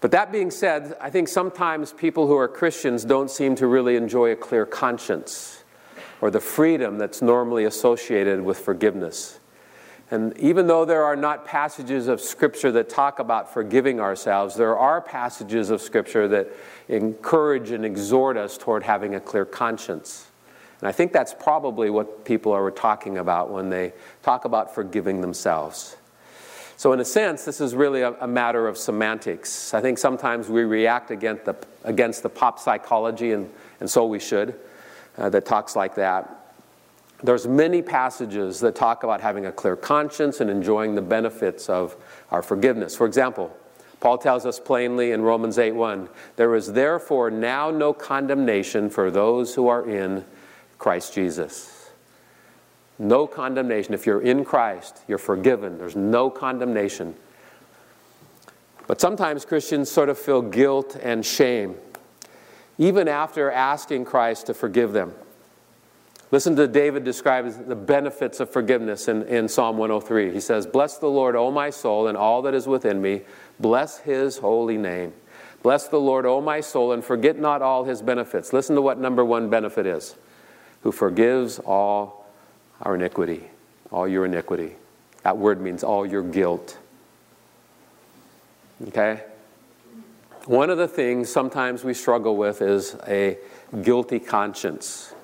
But 0.00 0.10
that 0.12 0.32
being 0.32 0.50
said, 0.50 0.96
I 0.98 1.10
think 1.10 1.28
sometimes 1.28 1.92
people 1.92 2.26
who 2.26 2.38
are 2.38 2.48
Christians 2.48 3.04
don't 3.04 3.30
seem 3.30 3.54
to 3.56 3.66
really 3.66 3.96
enjoy 3.96 4.30
a 4.30 4.34
clear 4.34 4.64
conscience 4.64 5.62
or 6.22 6.30
the 6.30 6.40
freedom 6.40 6.96
that's 6.96 7.20
normally 7.20 7.66
associated 7.66 8.40
with 8.40 8.60
forgiveness. 8.60 9.38
And 10.10 10.34
even 10.38 10.66
though 10.66 10.86
there 10.86 11.04
are 11.04 11.16
not 11.16 11.44
passages 11.44 12.08
of 12.08 12.18
Scripture 12.18 12.72
that 12.72 12.88
talk 12.88 13.18
about 13.18 13.52
forgiving 13.52 14.00
ourselves, 14.00 14.56
there 14.56 14.78
are 14.78 15.02
passages 15.02 15.68
of 15.68 15.82
Scripture 15.82 16.28
that 16.28 16.48
encourage 16.88 17.72
and 17.72 17.84
exhort 17.84 18.38
us 18.38 18.56
toward 18.56 18.84
having 18.84 19.14
a 19.14 19.20
clear 19.20 19.44
conscience. 19.44 20.28
And 20.80 20.88
I 20.88 20.92
think 20.92 21.12
that's 21.12 21.34
probably 21.34 21.90
what 21.90 22.24
people 22.24 22.52
are 22.52 22.70
talking 22.70 23.18
about 23.18 23.50
when 23.50 23.70
they 23.70 23.92
talk 24.22 24.44
about 24.44 24.74
forgiving 24.74 25.20
themselves. 25.20 25.96
So, 26.76 26.92
in 26.92 27.00
a 27.00 27.04
sense, 27.04 27.44
this 27.44 27.60
is 27.60 27.74
really 27.74 28.02
a, 28.02 28.12
a, 28.20 28.26
matter 28.26 28.66
of 28.66 28.76
semantics. 28.76 29.72
I 29.72 29.80
think 29.80 29.96
sometimes 29.96 30.48
we 30.48 30.64
react 30.64 31.12
against 31.12 31.44
the, 31.44 31.56
against 31.84 32.24
the 32.24 32.28
pop 32.28 32.58
psychology, 32.58 33.30
and, 33.30 33.48
and 33.78 33.88
so 33.88 34.06
we 34.06 34.18
should, 34.18 34.58
uh, 35.16 35.30
that 35.30 35.46
talks 35.46 35.76
like 35.76 35.94
that. 35.94 36.52
There's 37.22 37.46
many 37.46 37.80
passages 37.80 38.60
that 38.60 38.74
talk 38.74 39.04
about 39.04 39.20
having 39.20 39.46
a 39.46 39.52
clear 39.52 39.76
conscience 39.76 40.40
and 40.40 40.50
enjoying 40.50 40.96
the 40.96 41.02
benefits 41.02 41.68
of 41.68 41.96
our 42.30 42.42
forgiveness. 42.42 42.96
For 42.96 43.06
example, 43.06 43.56
Paul 44.00 44.18
tells 44.18 44.44
us 44.44 44.60
plainly 44.60 45.12
in 45.12 45.22
Romans 45.22 45.58
8 45.58 45.72
1 45.72 46.10
there 46.36 46.54
is 46.54 46.72
therefore 46.72 47.30
now 47.30 47.70
no 47.70 47.94
condemnation 47.94 48.90
for 48.90 49.10
those 49.10 49.54
who 49.54 49.68
are 49.68 49.88
in 49.88 50.26
Christ 50.84 51.14
Jesus. 51.14 51.88
No 52.98 53.26
condemnation. 53.26 53.94
If 53.94 54.04
you're 54.04 54.20
in 54.20 54.44
Christ, 54.44 55.00
you're 55.08 55.16
forgiven. 55.16 55.78
There's 55.78 55.96
no 55.96 56.28
condemnation. 56.28 57.14
But 58.86 59.00
sometimes 59.00 59.46
Christians 59.46 59.90
sort 59.90 60.10
of 60.10 60.18
feel 60.18 60.42
guilt 60.42 60.94
and 61.02 61.24
shame, 61.24 61.76
even 62.76 63.08
after 63.08 63.50
asking 63.50 64.04
Christ 64.04 64.44
to 64.48 64.52
forgive 64.52 64.92
them. 64.92 65.14
Listen 66.30 66.54
to 66.56 66.68
David 66.68 67.02
describe 67.02 67.66
the 67.66 67.74
benefits 67.74 68.38
of 68.40 68.50
forgiveness 68.50 69.08
in, 69.08 69.22
in 69.22 69.48
Psalm 69.48 69.78
103. 69.78 70.34
He 70.34 70.40
says, 70.40 70.66
Bless 70.66 70.98
the 70.98 71.06
Lord, 71.08 71.34
O 71.34 71.50
my 71.50 71.70
soul, 71.70 72.08
and 72.08 72.18
all 72.18 72.42
that 72.42 72.52
is 72.52 72.66
within 72.66 73.00
me. 73.00 73.22
Bless 73.58 74.00
his 74.00 74.36
holy 74.36 74.76
name. 74.76 75.14
Bless 75.62 75.88
the 75.88 75.98
Lord, 75.98 76.26
O 76.26 76.42
my 76.42 76.60
soul, 76.60 76.92
and 76.92 77.02
forget 77.02 77.38
not 77.38 77.62
all 77.62 77.84
his 77.84 78.02
benefits. 78.02 78.52
Listen 78.52 78.76
to 78.76 78.82
what 78.82 78.98
number 78.98 79.24
one 79.24 79.48
benefit 79.48 79.86
is 79.86 80.16
who 80.84 80.92
forgives 80.92 81.58
all 81.60 82.26
our 82.82 82.94
iniquity, 82.94 83.42
all 83.90 84.06
your 84.06 84.26
iniquity. 84.26 84.76
That 85.22 85.38
word 85.38 85.58
means 85.58 85.82
all 85.82 86.04
your 86.04 86.22
guilt. 86.22 86.76
Okay? 88.88 89.22
One 90.44 90.68
of 90.68 90.76
the 90.76 90.86
things 90.86 91.32
sometimes 91.32 91.84
we 91.84 91.94
struggle 91.94 92.36
with 92.36 92.60
is 92.60 92.96
a 93.08 93.38
guilty 93.80 94.20
conscience. 94.20 95.14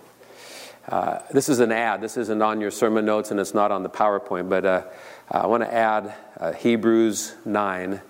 Uh, 0.88 1.19
this 1.31 1.50
is 1.50 1.61
an 1.61 1.73
ad. 1.73 2.00
This 2.00 2.17
isn't 2.17 2.40
on 2.40 2.62
your 2.62 2.71
sermon 2.71 3.05
notes 3.05 3.31
and 3.31 3.38
it's 3.38 3.52
not 3.52 3.71
on 3.71 3.83
the 3.83 3.90
PowerPoint, 3.90 4.49
but 4.49 4.64
uh, 4.64 4.85
I 5.31 5.47
want 5.47 5.62
to 5.62 5.73
add 5.73 6.14
uh, 6.38 6.52
Hebrews 6.52 7.35
9, 7.45 8.00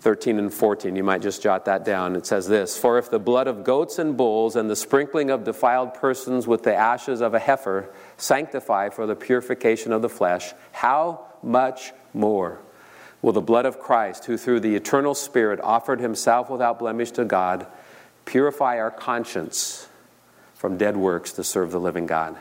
13 0.00 0.38
and 0.38 0.52
14. 0.52 0.96
You 0.96 1.04
might 1.04 1.22
just 1.22 1.42
jot 1.42 1.66
that 1.66 1.84
down. 1.84 2.16
It 2.16 2.26
says 2.26 2.48
this 2.48 2.76
For 2.76 2.98
if 2.98 3.10
the 3.10 3.18
blood 3.18 3.46
of 3.46 3.64
goats 3.64 3.98
and 3.98 4.16
bulls 4.16 4.56
and 4.56 4.68
the 4.68 4.76
sprinkling 4.76 5.30
of 5.30 5.44
defiled 5.44 5.94
persons 5.94 6.46
with 6.46 6.62
the 6.62 6.74
ashes 6.74 7.20
of 7.20 7.34
a 7.34 7.38
heifer 7.38 7.92
sanctify 8.16 8.88
for 8.88 9.06
the 9.06 9.16
purification 9.16 9.92
of 9.92 10.02
the 10.02 10.08
flesh, 10.08 10.52
how 10.72 11.26
much 11.42 11.92
more 12.12 12.58
will 13.22 13.32
the 13.32 13.40
blood 13.40 13.66
of 13.66 13.78
Christ, 13.78 14.24
who 14.24 14.36
through 14.36 14.60
the 14.60 14.74
eternal 14.74 15.14
Spirit 15.14 15.60
offered 15.62 16.00
himself 16.00 16.48
without 16.48 16.78
blemish 16.78 17.10
to 17.12 17.24
God, 17.24 17.66
purify 18.24 18.78
our 18.78 18.90
conscience? 18.90 19.86
from 20.60 20.76
dead 20.76 20.94
works 20.94 21.32
to 21.32 21.42
serve 21.42 21.70
the 21.70 21.80
living 21.80 22.04
God. 22.04 22.36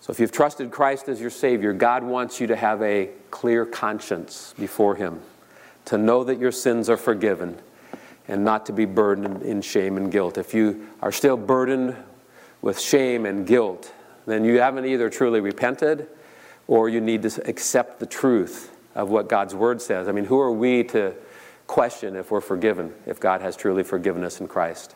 So, 0.00 0.10
if 0.10 0.18
you've 0.18 0.32
trusted 0.32 0.72
Christ 0.72 1.08
as 1.08 1.20
your 1.20 1.30
Savior, 1.30 1.72
God 1.72 2.02
wants 2.02 2.40
you 2.40 2.48
to 2.48 2.56
have 2.56 2.82
a 2.82 3.10
clear 3.30 3.64
conscience 3.64 4.52
before 4.58 4.96
Him, 4.96 5.20
to 5.88 5.98
know 5.98 6.24
that 6.24 6.38
your 6.38 6.52
sins 6.52 6.88
are 6.88 6.96
forgiven, 6.96 7.58
and 8.28 8.44
not 8.44 8.66
to 8.66 8.72
be 8.72 8.84
burdened 8.84 9.42
in 9.42 9.62
shame 9.62 9.96
and 9.96 10.12
guilt. 10.12 10.36
If 10.36 10.52
you 10.52 10.86
are 11.00 11.10
still 11.10 11.36
burdened 11.36 11.96
with 12.60 12.78
shame 12.78 13.24
and 13.24 13.46
guilt, 13.46 13.92
then 14.26 14.44
you 14.44 14.60
haven't 14.60 14.84
either 14.84 15.08
truly 15.08 15.40
repented 15.40 16.06
or 16.66 16.90
you 16.90 17.00
need 17.00 17.22
to 17.22 17.48
accept 17.48 17.98
the 17.98 18.06
truth 18.06 18.76
of 18.94 19.08
what 19.08 19.28
God's 19.30 19.54
Word 19.54 19.80
says. 19.80 20.08
I 20.08 20.12
mean, 20.12 20.26
who 20.26 20.38
are 20.38 20.52
we 20.52 20.84
to 20.84 21.14
question 21.66 22.16
if 22.16 22.30
we're 22.30 22.42
forgiven, 22.42 22.92
if 23.06 23.18
God 23.18 23.40
has 23.40 23.56
truly 23.56 23.82
forgiven 23.82 24.22
us 24.24 24.40
in 24.40 24.48
Christ? 24.48 24.94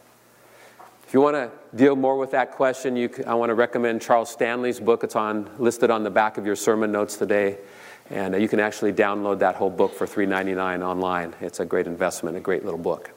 If 1.07 1.15
you 1.15 1.23
want 1.23 1.37
to 1.37 1.51
deal 1.75 1.97
more 1.97 2.19
with 2.19 2.31
that 2.33 2.53
question, 2.53 2.97
you 2.97 3.09
I 3.27 3.35
want 3.35 3.49
to 3.49 3.55
recommend 3.55 4.03
Charles 4.03 4.31
Stanley's 4.31 4.81
book. 4.81 5.05
It's 5.05 5.17
on 5.17 5.49
listed 5.59 5.91
on 5.91 6.03
the 6.03 6.11
back 6.11 6.37
of 6.37 6.45
your 6.45 6.57
sermon 6.57 6.93
notes 6.93 7.17
today, 7.17 7.59
and 8.13 8.35
uh, 8.35 8.39
you 8.39 8.49
can 8.49 8.61
actually 8.61 8.93
download 8.93 9.41
that 9.41 9.57
whole 9.57 9.71
book 9.71 9.95
for 9.95 10.07
$3.99 10.07 10.85
online. 10.85 11.35
It's 11.41 11.59
a 11.59 11.65
great 11.65 11.87
investment, 11.87 12.37
a 12.37 12.41
great 12.41 12.65
little 12.65 12.79
book. 12.79 13.11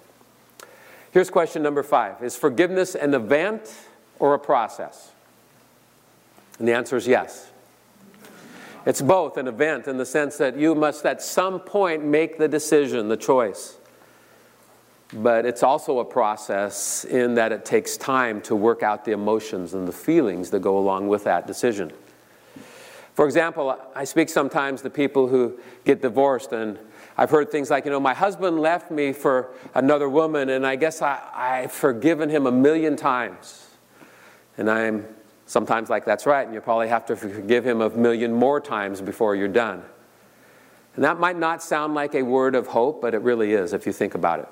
Here's 1.12 1.30
question 1.30 1.62
number 1.62 1.84
five: 1.84 2.24
Is 2.24 2.36
forgiveness 2.36 2.96
an 2.96 3.14
event 3.14 3.74
or 4.20 4.34
a 4.34 4.40
process? 4.40 5.12
And 6.58 6.68
the 6.68 6.74
answer 6.74 6.98
is 6.98 7.08
yes. 7.08 7.52
It's 8.86 9.02
both 9.02 9.38
an 9.38 9.48
event 9.48 9.88
in 9.88 9.98
the 9.98 10.06
sense 10.06 10.38
that 10.38 10.58
you 10.58 10.76
must 10.76 11.06
at 11.06 11.22
some 11.22 11.60
point 11.60 12.04
make 12.04 12.38
the 12.38 12.48
decision, 12.48 13.08
the 13.08 13.18
choice 13.18 13.78
but 15.14 15.46
it's 15.46 15.64
also 15.64 16.00
a 16.00 16.06
process 16.06 17.06
in 17.06 17.36
that 17.36 17.52
it 17.52 17.64
takes 17.64 17.98
time 17.98 18.42
to 18.42 18.56
work 18.56 18.84
out 18.84 19.06
the 19.06 19.12
emotions 19.12 19.74
and 19.74 19.88
the 19.88 19.94
feelings 19.94 20.50
that 20.50 20.60
go 20.60 20.78
along 20.78 21.08
with 21.08 21.24
that 21.26 21.48
decision. 21.48 21.92
For 23.16 23.26
example, 23.26 23.80
I 23.96 24.04
speak 24.04 24.28
sometimes 24.28 24.82
to 24.82 24.90
people 24.90 25.30
who 25.30 25.58
get 25.86 26.02
divorced, 26.02 26.52
and 26.52 26.78
I've 27.18 27.30
heard 27.30 27.50
things 27.50 27.70
like, 27.70 27.86
you 27.86 27.92
know, 27.92 28.00
my 28.00 28.14
husband 28.14 28.60
left 28.60 28.92
me 28.92 29.14
for 29.14 29.52
another 29.74 30.10
woman, 30.10 30.50
and 30.50 30.68
I 30.68 30.76
guess 30.76 31.02
I, 31.02 31.22
I've 31.34 31.72
forgiven 31.72 32.30
him 32.30 32.46
a 32.46 32.52
million 32.52 32.98
times. 32.98 33.70
And 34.58 34.70
I'm 34.70 35.06
sometimes 35.46 35.90
like, 35.90 36.04
that's 36.04 36.26
right, 36.26 36.46
and 36.46 36.54
you 36.54 36.60
probably 36.60 36.90
have 36.90 37.06
to 37.06 37.16
forgive 37.16 37.66
him 37.66 37.80
a 37.80 37.90
million 37.90 38.34
more 38.34 38.60
times 38.60 39.00
before 39.00 39.34
you're 39.34 39.48
done. 39.48 39.82
And 40.96 41.04
that 41.06 41.18
might 41.18 41.38
not 41.38 41.64
sound 41.64 41.94
like 41.94 42.16
a 42.16 42.22
word 42.22 42.54
of 42.54 42.68
hope, 42.68 43.02
but 43.02 43.14
it 43.14 43.22
really 43.22 43.54
is 43.54 43.72
if 43.72 43.86
you 43.86 43.94
think 43.94 44.16
about 44.16 44.40
it. 44.42 44.50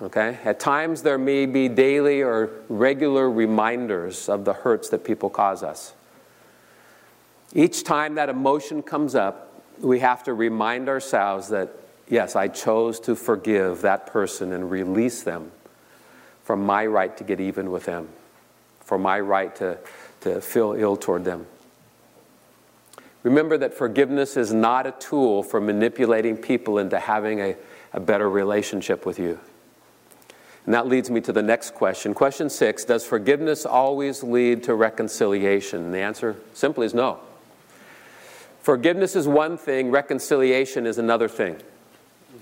Okay? 0.00 0.38
At 0.44 0.58
times, 0.60 1.02
there 1.02 1.18
may 1.18 1.44
be 1.44 1.68
daily 1.68 2.22
or 2.22 2.50
regular 2.70 3.30
reminders 3.30 4.30
of 4.30 4.46
the 4.46 4.54
hurts 4.54 4.88
that 4.90 5.04
people 5.04 5.28
cause 5.28 5.62
us. 5.62 5.92
Each 7.54 7.82
time 7.82 8.16
that 8.16 8.28
emotion 8.28 8.82
comes 8.82 9.14
up, 9.14 9.62
we 9.80 10.00
have 10.00 10.24
to 10.24 10.34
remind 10.34 10.88
ourselves 10.88 11.48
that, 11.48 11.70
yes, 12.08 12.36
I 12.36 12.48
chose 12.48 13.00
to 13.00 13.14
forgive 13.14 13.82
that 13.82 14.06
person 14.06 14.52
and 14.52 14.70
release 14.70 15.22
them 15.22 15.52
from 16.42 16.64
my 16.64 16.86
right 16.86 17.16
to 17.16 17.24
get 17.24 17.40
even 17.40 17.70
with 17.70 17.84
them, 17.84 18.08
for 18.80 18.98
my 18.98 19.20
right 19.20 19.54
to, 19.56 19.78
to 20.20 20.40
feel 20.40 20.72
ill 20.72 20.96
toward 20.96 21.24
them. 21.24 21.46
Remember 23.22 23.58
that 23.58 23.74
forgiveness 23.74 24.36
is 24.36 24.52
not 24.52 24.86
a 24.86 24.92
tool 24.92 25.42
for 25.42 25.60
manipulating 25.60 26.36
people 26.36 26.78
into 26.78 26.98
having 26.98 27.40
a, 27.40 27.56
a 27.92 28.00
better 28.00 28.28
relationship 28.28 29.04
with 29.04 29.18
you. 29.18 29.38
And 30.64 30.74
that 30.74 30.86
leads 30.86 31.10
me 31.10 31.20
to 31.22 31.32
the 31.32 31.42
next 31.42 31.74
question. 31.74 32.14
Question 32.14 32.50
six 32.50 32.84
Does 32.84 33.04
forgiveness 33.04 33.64
always 33.64 34.22
lead 34.22 34.62
to 34.64 34.74
reconciliation? 34.74 35.84
And 35.84 35.94
the 35.94 35.98
answer 35.98 36.36
simply 36.52 36.86
is 36.86 36.94
no. 36.94 37.20
Forgiveness 38.68 39.16
is 39.16 39.26
one 39.26 39.56
thing, 39.56 39.90
reconciliation 39.90 40.86
is 40.86 40.98
another 40.98 41.26
thing. 41.26 41.56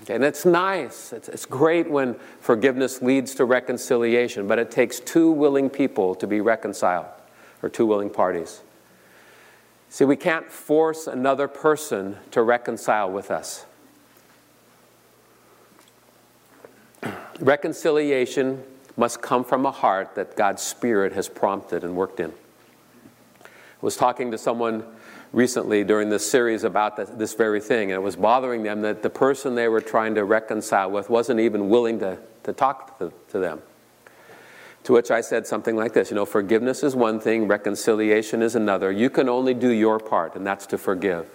And 0.09 0.25
it's 0.25 0.43
nice, 0.43 1.13
it's, 1.13 1.29
it's 1.29 1.45
great 1.45 1.89
when 1.89 2.17
forgiveness 2.41 3.01
leads 3.01 3.33
to 3.35 3.45
reconciliation, 3.45 4.45
but 4.45 4.59
it 4.59 4.69
takes 4.69 4.99
two 4.99 5.31
willing 5.31 5.69
people 5.69 6.15
to 6.15 6.27
be 6.27 6.41
reconciled, 6.41 7.05
or 7.63 7.69
two 7.69 7.85
willing 7.85 8.09
parties. 8.09 8.59
See, 9.87 10.03
we 10.03 10.17
can't 10.17 10.51
force 10.51 11.07
another 11.07 11.47
person 11.47 12.17
to 12.31 12.41
reconcile 12.41 13.09
with 13.09 13.31
us. 13.31 13.65
Reconciliation 17.39 18.65
must 18.97 19.21
come 19.21 19.45
from 19.45 19.65
a 19.65 19.71
heart 19.71 20.15
that 20.15 20.35
God's 20.35 20.61
Spirit 20.61 21.13
has 21.13 21.29
prompted 21.29 21.85
and 21.85 21.95
worked 21.95 22.19
in. 22.19 22.33
I 23.45 23.47
was 23.79 23.95
talking 23.95 24.31
to 24.31 24.37
someone 24.37 24.83
recently 25.33 25.83
during 25.83 26.09
this 26.09 26.29
series 26.29 26.63
about 26.63 27.17
this 27.17 27.33
very 27.33 27.59
thing, 27.59 27.91
and 27.91 27.99
it 27.99 28.03
was 28.03 28.15
bothering 28.15 28.63
them 28.63 28.81
that 28.81 29.03
the 29.03 29.09
person 29.09 29.55
they 29.55 29.67
were 29.67 29.81
trying 29.81 30.15
to 30.15 30.23
reconcile 30.23 30.89
with 30.89 31.09
wasn't 31.09 31.39
even 31.39 31.69
willing 31.69 31.99
to, 31.99 32.17
to 32.43 32.53
talk 32.53 32.97
to, 32.99 33.11
to 33.29 33.39
them. 33.39 33.61
To 34.85 34.93
which 34.93 35.11
I 35.11 35.19
said 35.19 35.45
something 35.45 35.75
like 35.75 35.93
this 35.93 36.11
You 36.11 36.15
know, 36.15 36.25
forgiveness 36.25 36.81
is 36.81 36.95
one 36.95 37.19
thing, 37.19 37.47
reconciliation 37.47 38.41
is 38.41 38.55
another. 38.55 38.91
You 38.91 39.09
can 39.09 39.27
only 39.27 39.53
do 39.53 39.69
your 39.69 39.99
part, 39.99 40.35
and 40.35 40.47
that's 40.47 40.65
to 40.67 40.77
forgive. 40.77 41.27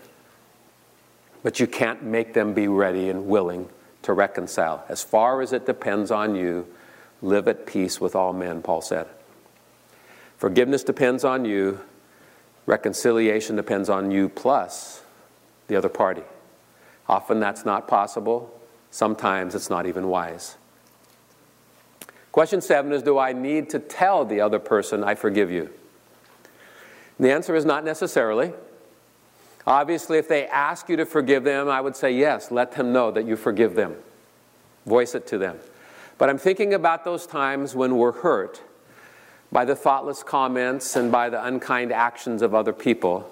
But 1.43 1.61
you 1.61 1.67
can't 1.67 2.03
make 2.03 2.35
them 2.35 2.55
be 2.55 2.69
ready 2.69 3.11
and 3.11 3.27
willing 3.27 3.69
to 4.03 4.13
reconcile. 4.13 4.85
As 4.89 5.03
far 5.03 5.43
as 5.43 5.53
it 5.53 5.67
depends 5.67 6.11
on 6.11 6.35
you, 6.35 6.67
live 7.21 7.47
at 7.47 7.67
peace 7.67 8.01
with 8.01 8.17
all 8.17 8.33
men, 8.33 8.63
Paul 8.63 8.81
said. 8.81 9.07
Forgiveness 10.39 10.83
depends 10.83 11.25
on 11.25 11.45
you, 11.45 11.81
reconciliation 12.67 13.57
depends 13.57 13.89
on 13.89 14.11
you 14.11 14.29
plus 14.29 15.03
the 15.69 15.77
other 15.77 15.89
party. 15.89 16.23
Often 17.09 17.41
that's 17.41 17.65
not 17.65 17.89
possible, 17.89 18.61
sometimes 18.91 19.55
it's 19.55 19.71
not 19.71 19.87
even 19.87 20.09
wise. 20.09 20.57
Question 22.31 22.61
seven 22.61 22.93
is 22.93 23.03
Do 23.03 23.19
I 23.19 23.33
need 23.33 23.71
to 23.71 23.79
tell 23.79 24.25
the 24.25 24.41
other 24.41 24.59
person 24.59 25.05
I 25.05 25.15
forgive 25.15 25.51
you? 25.51 25.71
And 27.19 27.27
the 27.27 27.33
answer 27.33 27.55
is 27.55 27.65
not 27.65 27.85
necessarily. 27.85 28.53
Obviously, 29.67 30.19
if 30.19 30.29
they 30.29 30.47
ask 30.49 30.89
you 30.89 30.97
to 30.97 31.07
forgive 31.07 31.45
them, 31.45 31.69
I 31.69 31.81
would 31.81 31.95
say 31.95 32.13
yes, 32.13 32.51
let 32.51 32.73
them 32.73 32.93
know 32.93 33.11
that 33.13 33.27
you 33.27 33.37
forgive 33.37 33.75
them. 33.75 33.97
Voice 34.87 35.15
it 35.15 35.27
to 35.29 35.39
them. 35.39 35.59
But 36.19 36.29
I'm 36.29 36.39
thinking 36.39 36.75
about 36.75 37.05
those 37.05 37.27
times 37.27 37.75
when 37.75 37.97
we're 37.97 38.13
hurt 38.13 38.61
by 39.53 39.67
the 39.67 39.77
thoughtless 39.77 40.23
comments 40.23 40.97
and 40.97 41.13
by 41.13 41.29
the 41.29 41.45
unkind 41.45 41.93
actions 41.93 42.41
of 42.41 42.55
other 42.55 42.73
people. 42.73 43.31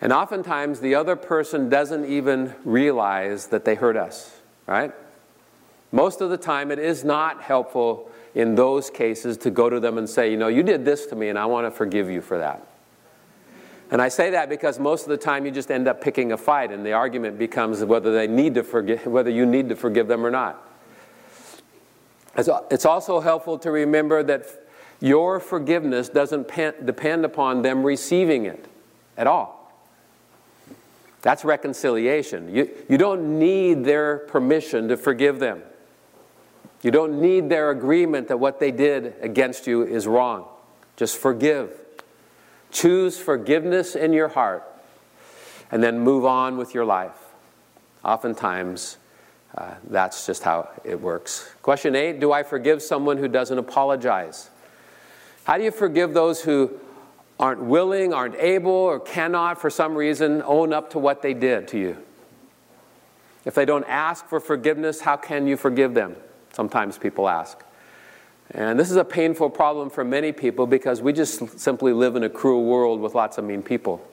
And 0.00 0.12
oftentimes, 0.12 0.80
the 0.80 0.94
other 0.96 1.16
person 1.16 1.70
doesn't 1.70 2.04
even 2.04 2.54
realize 2.64 3.46
that 3.46 3.64
they 3.64 3.76
hurt 3.76 3.96
us. 3.96 4.36
right? 4.66 4.92
Most 5.92 6.20
of 6.20 6.28
the 6.28 6.36
time, 6.36 6.70
it 6.70 6.78
is 6.78 7.04
not 7.04 7.42
helpful 7.42 8.10
in 8.34 8.54
those 8.54 8.90
cases 8.90 9.38
to 9.38 9.50
go 9.50 9.70
to 9.70 9.80
them 9.80 9.96
and 9.96 10.08
say, 10.08 10.30
you 10.30 10.36
know, 10.36 10.48
you 10.48 10.62
did 10.62 10.84
this 10.84 11.06
to 11.06 11.16
me 11.16 11.28
and 11.28 11.38
I 11.38 11.46
want 11.46 11.66
to 11.66 11.70
forgive 11.70 12.10
you 12.10 12.20
for 12.20 12.36
that. 12.36 12.66
And 13.90 14.02
I 14.02 14.08
say 14.08 14.30
that 14.30 14.48
because 14.48 14.78
most 14.78 15.04
of 15.04 15.08
the 15.08 15.16
time 15.16 15.46
you 15.46 15.52
just 15.52 15.70
end 15.70 15.86
up 15.88 16.02
picking 16.02 16.32
a 16.32 16.36
fight 16.36 16.72
and 16.72 16.84
the 16.84 16.92
argument 16.92 17.38
becomes 17.38 17.82
whether 17.84 18.12
they 18.12 18.26
need 18.26 18.54
to 18.56 18.64
forgive, 18.64 19.06
whether 19.06 19.30
you 19.30 19.46
need 19.46 19.68
to 19.68 19.76
forgive 19.76 20.08
them 20.08 20.26
or 20.26 20.30
not. 20.30 20.62
It's 22.36 22.84
also 22.84 23.20
helpful 23.20 23.58
to 23.60 23.70
remember 23.70 24.22
that 24.24 24.65
your 25.00 25.40
forgiveness 25.40 26.08
doesn't 26.08 26.48
depend 26.84 27.24
upon 27.24 27.62
them 27.62 27.82
receiving 27.84 28.46
it 28.46 28.66
at 29.16 29.26
all. 29.26 29.56
That's 31.22 31.44
reconciliation. 31.44 32.54
You, 32.54 32.70
you 32.88 32.98
don't 32.98 33.38
need 33.38 33.84
their 33.84 34.18
permission 34.18 34.88
to 34.88 34.96
forgive 34.96 35.40
them. 35.40 35.62
You 36.82 36.90
don't 36.90 37.20
need 37.20 37.48
their 37.48 37.70
agreement 37.70 38.28
that 38.28 38.38
what 38.38 38.60
they 38.60 38.70
did 38.70 39.14
against 39.20 39.66
you 39.66 39.82
is 39.82 40.06
wrong. 40.06 40.46
Just 40.96 41.16
forgive. 41.16 41.72
Choose 42.70 43.18
forgiveness 43.18 43.96
in 43.96 44.12
your 44.12 44.28
heart 44.28 44.64
and 45.70 45.82
then 45.82 45.98
move 45.98 46.24
on 46.24 46.56
with 46.56 46.74
your 46.74 46.84
life. 46.84 47.18
Oftentimes, 48.04 48.98
uh, 49.56 49.74
that's 49.88 50.26
just 50.26 50.42
how 50.42 50.70
it 50.84 51.00
works. 51.00 51.50
Question 51.62 51.96
eight 51.96 52.20
Do 52.20 52.32
I 52.32 52.42
forgive 52.42 52.82
someone 52.82 53.16
who 53.16 53.26
doesn't 53.26 53.58
apologize? 53.58 54.50
How 55.46 55.56
do 55.56 55.62
you 55.62 55.70
forgive 55.70 56.12
those 56.12 56.42
who 56.42 56.72
aren't 57.38 57.62
willing, 57.62 58.12
aren't 58.12 58.34
able, 58.34 58.72
or 58.72 58.98
cannot, 58.98 59.60
for 59.60 59.70
some 59.70 59.94
reason, 59.94 60.42
own 60.42 60.72
up 60.72 60.90
to 60.90 60.98
what 60.98 61.22
they 61.22 61.34
did 61.34 61.68
to 61.68 61.78
you? 61.78 61.96
If 63.44 63.54
they 63.54 63.64
don't 63.64 63.84
ask 63.84 64.26
for 64.26 64.40
forgiveness, 64.40 65.02
how 65.02 65.16
can 65.16 65.46
you 65.46 65.56
forgive 65.56 65.94
them? 65.94 66.16
Sometimes 66.52 66.98
people 66.98 67.28
ask. 67.28 67.62
And 68.50 68.76
this 68.76 68.90
is 68.90 68.96
a 68.96 69.04
painful 69.04 69.50
problem 69.50 69.88
for 69.88 70.02
many 70.02 70.32
people 70.32 70.66
because 70.66 71.00
we 71.00 71.12
just 71.12 71.60
simply 71.60 71.92
live 71.92 72.16
in 72.16 72.24
a 72.24 72.28
cruel 72.28 72.64
world 72.64 73.00
with 73.00 73.14
lots 73.14 73.38
of 73.38 73.44
mean 73.44 73.62
people. 73.62 74.04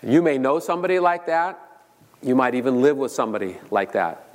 You 0.00 0.22
may 0.22 0.38
know 0.38 0.60
somebody 0.60 1.00
like 1.00 1.26
that. 1.26 1.82
You 2.22 2.36
might 2.36 2.54
even 2.54 2.82
live 2.82 2.98
with 2.98 3.10
somebody 3.10 3.58
like 3.72 3.94
that. 3.94 4.27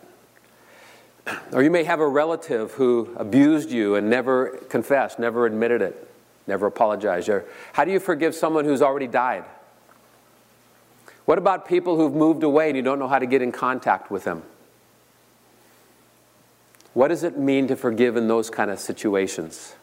Or 1.52 1.64
you 1.64 1.72
may 1.72 1.84
have 1.84 2.00
a 2.00 2.08
relative 2.08 2.72
who 2.74 3.14
abused 3.18 3.72
you 3.72 3.96
and 3.96 4.10
never 4.10 4.58
confessed, 4.70 5.20
never 5.20 5.46
admitted 5.46 5.82
it, 5.82 6.10
never 6.48 6.68
apologized. 6.68 7.30
Or 7.30 7.46
how 7.74 7.86
do 7.86 7.92
you 7.92 8.00
forgive 8.00 8.36
someone 8.36 8.66
who's 8.66 8.82
already 8.82 9.08
died? 9.08 9.46
What 11.26 11.38
about 11.38 11.68
people 11.68 11.96
who've 11.96 12.14
moved 12.14 12.44
away 12.44 12.68
and 12.68 12.76
you 12.76 12.84
don't 12.84 13.00
know 13.00 13.08
how 13.08 13.20
to 13.20 13.26
get 13.26 13.42
in 13.42 13.52
contact 13.52 14.12
with 14.12 14.24
them? 14.24 14.44
What 16.94 17.08
does 17.08 17.24
it 17.24 17.38
mean 17.38 17.68
to 17.68 17.76
forgive 17.76 18.18
in 18.18 18.28
those 18.28 18.50
kind 18.50 18.70
of 18.70 18.80
situations? 18.80 19.76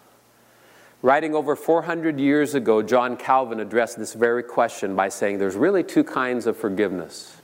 Writing 1.03 1.35
over 1.35 1.57
400 1.57 2.21
years 2.21 2.55
ago, 2.55 2.83
John 2.83 3.17
Calvin 3.17 3.59
addressed 3.59 3.99
this 3.99 4.13
very 4.13 4.43
question 4.43 4.95
by 4.95 5.09
saying 5.09 5.39
there's 5.39 5.57
really 5.57 5.83
two 5.83 6.05
kinds 6.05 6.47
of 6.47 6.57
forgiveness. 6.57 7.40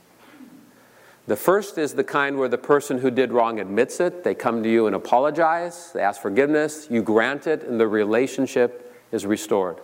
The 1.27 1.35
first 1.35 1.77
is 1.77 1.93
the 1.93 2.05
kind 2.05 2.37
where 2.37 2.47
the 2.47 2.57
person 2.57 2.99
who 2.99 3.11
did 3.11 3.33
wrong 3.33 3.59
admits 3.59 3.99
it. 3.99 4.23
They 4.23 4.33
come 4.33 4.63
to 4.63 4.69
you 4.69 4.87
and 4.87 4.95
apologize. 4.95 5.91
They 5.91 6.01
ask 6.01 6.21
forgiveness. 6.21 6.87
You 6.89 7.01
grant 7.01 7.47
it, 7.47 7.63
and 7.63 7.77
the 7.77 7.87
relationship 7.87 8.95
is 9.11 9.25
restored. 9.25 9.77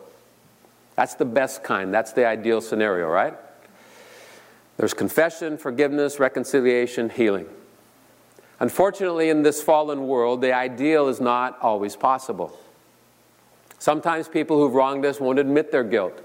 That's 0.96 1.16
the 1.16 1.26
best 1.26 1.64
kind. 1.64 1.94
That's 1.94 2.14
the 2.14 2.26
ideal 2.26 2.62
scenario, 2.62 3.10
right? 3.10 3.34
There's 4.78 4.94
confession, 4.94 5.58
forgiveness, 5.58 6.18
reconciliation, 6.18 7.10
healing. 7.10 7.48
Unfortunately, 8.60 9.30
in 9.30 9.44
this 9.44 9.62
fallen 9.62 10.08
world, 10.08 10.42
the 10.42 10.54
ideal 10.54 11.10
is 11.10 11.20
not 11.20 11.60
always 11.62 11.98
possible. 11.98 12.58
Sometimes 13.80 14.30
people 14.30 14.58
who've 14.58 14.74
wronged 14.74 15.06
us 15.06 15.20
won't 15.20 15.40
admit 15.40 15.74
their 15.74 15.84
guilt. 15.84 16.24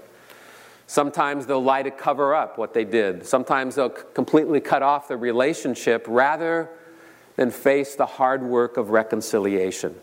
Sometimes 0.89 1.45
they'll 1.45 1.63
lie 1.63 1.83
to 1.83 1.91
cover 1.91 2.33
up 2.33 2.57
what 2.57 2.73
they 2.73 2.83
did. 2.83 3.23
Sometimes 3.23 3.75
they'll 3.75 3.91
completely 3.91 4.59
cut 4.59 4.81
off 4.81 5.07
the 5.07 5.17
relationship 5.17 6.03
rather 6.09 6.67
than 7.35 7.51
face 7.51 7.93
the 7.93 8.07
hard 8.07 8.41
work 8.41 8.75
of 8.75 8.89
reconciliation. 8.89 9.93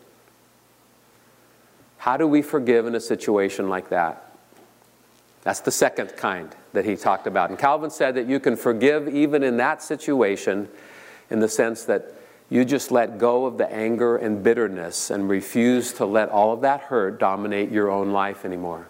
How 1.98 2.16
do 2.16 2.28
we 2.28 2.40
forgive 2.40 2.86
in 2.86 2.94
a 2.94 3.00
situation 3.00 3.68
like 3.68 3.88
that? 3.88 4.32
That's 5.42 5.58
the 5.58 5.72
second 5.72 6.16
kind 6.16 6.54
that 6.72 6.84
he 6.84 6.94
talked 6.94 7.26
about. 7.26 7.50
And 7.50 7.58
Calvin 7.58 7.90
said 7.90 8.14
that 8.14 8.28
you 8.28 8.38
can 8.38 8.54
forgive 8.54 9.08
even 9.08 9.42
in 9.42 9.56
that 9.56 9.82
situation 9.82 10.68
in 11.30 11.40
the 11.40 11.48
sense 11.48 11.82
that 11.86 12.14
you 12.48 12.64
just 12.64 12.92
let 12.92 13.18
go 13.18 13.44
of 13.46 13.58
the 13.58 13.68
anger 13.72 14.16
and 14.16 14.40
bitterness 14.40 15.10
and 15.10 15.28
refuse 15.28 15.92
to 15.94 16.06
let 16.06 16.28
all 16.28 16.52
of 16.52 16.60
that 16.60 16.82
hurt 16.82 17.18
dominate 17.18 17.72
your 17.72 17.90
own 17.90 18.12
life 18.12 18.44
anymore. 18.44 18.86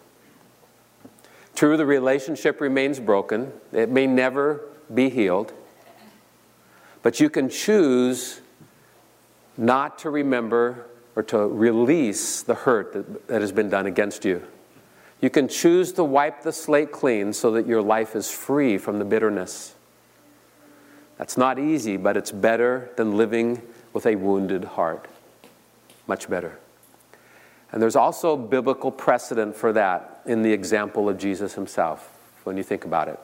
True, 1.56 1.78
the 1.78 1.86
relationship 1.86 2.60
remains 2.60 3.00
broken, 3.00 3.50
it 3.72 3.88
may 3.88 4.06
never 4.06 4.60
be 4.92 5.08
healed, 5.08 5.54
but 7.02 7.18
you 7.18 7.30
can 7.30 7.48
choose 7.48 8.42
not 9.56 9.98
to 10.00 10.10
remember 10.10 10.86
or 11.16 11.22
to 11.22 11.38
release 11.38 12.42
the 12.42 12.54
hurt 12.54 12.92
that, 12.92 13.28
that 13.28 13.40
has 13.40 13.52
been 13.52 13.70
done 13.70 13.86
against 13.86 14.22
you. 14.22 14.42
You 15.22 15.30
can 15.30 15.48
choose 15.48 15.92
to 15.92 16.04
wipe 16.04 16.42
the 16.42 16.52
slate 16.52 16.92
clean 16.92 17.32
so 17.32 17.52
that 17.52 17.66
your 17.66 17.80
life 17.80 18.14
is 18.14 18.30
free 18.30 18.76
from 18.76 18.98
the 18.98 19.06
bitterness. 19.06 19.74
That's 21.16 21.38
not 21.38 21.58
easy, 21.58 21.96
but 21.96 22.18
it's 22.18 22.32
better 22.32 22.90
than 22.96 23.16
living 23.16 23.62
with 23.94 24.04
a 24.04 24.16
wounded 24.16 24.64
heart. 24.64 25.08
Much 26.06 26.28
better. 26.28 26.58
And 27.72 27.80
there's 27.80 27.96
also 27.96 28.36
biblical 28.36 28.92
precedent 28.92 29.56
for 29.56 29.72
that 29.72 30.15
in 30.26 30.42
the 30.42 30.52
example 30.52 31.08
of 31.08 31.18
Jesus 31.18 31.54
himself, 31.54 32.18
when 32.44 32.56
you 32.56 32.62
think 32.62 32.84
about 32.84 33.08
it. 33.08 33.18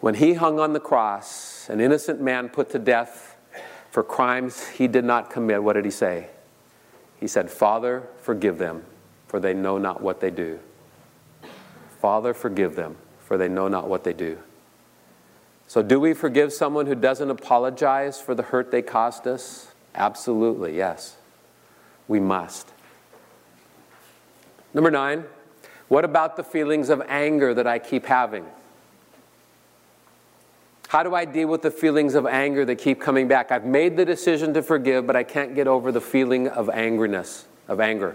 When 0.00 0.14
he 0.14 0.34
hung 0.34 0.60
on 0.60 0.72
the 0.72 0.80
cross, 0.80 1.68
an 1.68 1.80
innocent 1.80 2.20
man 2.20 2.48
put 2.48 2.70
to 2.70 2.78
death 2.78 3.36
for 3.90 4.02
crimes 4.02 4.68
he 4.68 4.88
did 4.88 5.04
not 5.04 5.30
commit, 5.30 5.62
what 5.62 5.74
did 5.74 5.84
he 5.84 5.90
say? 5.90 6.28
He 7.18 7.26
said, 7.26 7.50
Father, 7.50 8.02
forgive 8.20 8.58
them, 8.58 8.84
for 9.28 9.40
they 9.40 9.54
know 9.54 9.78
not 9.78 10.02
what 10.02 10.20
they 10.20 10.30
do. 10.30 10.58
Father, 12.00 12.34
forgive 12.34 12.76
them, 12.76 12.96
for 13.20 13.38
they 13.38 13.48
know 13.48 13.68
not 13.68 13.88
what 13.88 14.04
they 14.04 14.12
do. 14.12 14.38
So, 15.66 15.82
do 15.82 15.98
we 15.98 16.12
forgive 16.12 16.52
someone 16.52 16.86
who 16.86 16.94
doesn't 16.94 17.30
apologize 17.30 18.20
for 18.20 18.34
the 18.34 18.42
hurt 18.42 18.70
they 18.70 18.82
caused 18.82 19.26
us? 19.26 19.72
Absolutely, 19.94 20.76
yes. 20.76 21.16
We 22.06 22.20
must. 22.20 22.72
Number 24.74 24.90
nine, 24.90 25.24
what 25.88 26.04
about 26.04 26.36
the 26.36 26.44
feelings 26.44 26.88
of 26.88 27.02
anger 27.08 27.54
that 27.54 27.66
I 27.66 27.78
keep 27.78 28.06
having? 28.06 28.46
How 30.88 31.02
do 31.02 31.14
I 31.14 31.24
deal 31.24 31.48
with 31.48 31.62
the 31.62 31.70
feelings 31.70 32.14
of 32.14 32.26
anger 32.26 32.64
that 32.64 32.76
keep 32.76 33.00
coming 33.00 33.26
back? 33.26 33.50
I've 33.50 33.64
made 33.64 33.96
the 33.96 34.04
decision 34.04 34.54
to 34.54 34.62
forgive, 34.62 35.06
but 35.06 35.16
I 35.16 35.24
can't 35.24 35.54
get 35.54 35.66
over 35.66 35.90
the 35.90 36.00
feeling 36.00 36.46
of 36.48 36.68
angriness, 36.68 37.44
of 37.66 37.80
anger. 37.80 38.14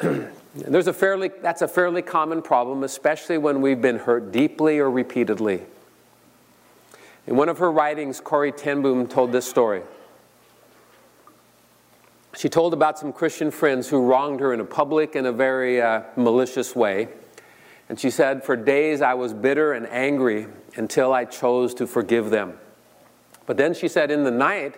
There's 0.54 0.86
a 0.86 0.92
fairly, 0.92 1.28
that's 1.28 1.62
a 1.62 1.68
fairly 1.68 2.02
common 2.02 2.42
problem, 2.42 2.82
especially 2.82 3.38
when 3.38 3.60
we've 3.60 3.80
been 3.80 3.98
hurt 3.98 4.32
deeply 4.32 4.78
or 4.78 4.90
repeatedly. 4.90 5.62
In 7.26 7.36
one 7.36 7.48
of 7.48 7.58
her 7.58 7.70
writings, 7.70 8.20
Corrie 8.20 8.52
ten 8.52 8.82
Boom 8.82 9.06
told 9.06 9.32
this 9.32 9.48
story. 9.48 9.82
She 12.36 12.50
told 12.50 12.74
about 12.74 12.98
some 12.98 13.14
Christian 13.14 13.50
friends 13.50 13.88
who 13.88 14.04
wronged 14.04 14.40
her 14.40 14.52
in 14.52 14.60
a 14.60 14.64
public 14.64 15.14
and 15.14 15.26
a 15.26 15.32
very 15.32 15.80
uh, 15.80 16.02
malicious 16.16 16.76
way. 16.76 17.08
And 17.88 17.98
she 17.98 18.10
said, 18.10 18.44
For 18.44 18.56
days 18.56 19.00
I 19.00 19.14
was 19.14 19.32
bitter 19.32 19.72
and 19.72 19.88
angry 19.88 20.46
until 20.76 21.14
I 21.14 21.24
chose 21.24 21.72
to 21.74 21.86
forgive 21.86 22.28
them. 22.28 22.58
But 23.46 23.56
then 23.56 23.72
she 23.72 23.88
said, 23.88 24.10
In 24.10 24.24
the 24.24 24.30
night, 24.30 24.76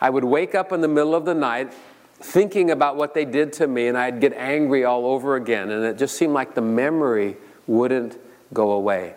I 0.00 0.08
would 0.08 0.24
wake 0.24 0.54
up 0.54 0.72
in 0.72 0.80
the 0.80 0.88
middle 0.88 1.14
of 1.14 1.26
the 1.26 1.34
night 1.34 1.74
thinking 2.20 2.70
about 2.70 2.96
what 2.96 3.12
they 3.12 3.26
did 3.26 3.52
to 3.54 3.66
me, 3.66 3.88
and 3.88 3.98
I'd 3.98 4.20
get 4.20 4.32
angry 4.32 4.84
all 4.84 5.04
over 5.04 5.36
again. 5.36 5.70
And 5.70 5.84
it 5.84 5.98
just 5.98 6.16
seemed 6.16 6.32
like 6.32 6.54
the 6.54 6.62
memory 6.62 7.36
wouldn't 7.66 8.18
go 8.54 8.72
away. 8.72 9.14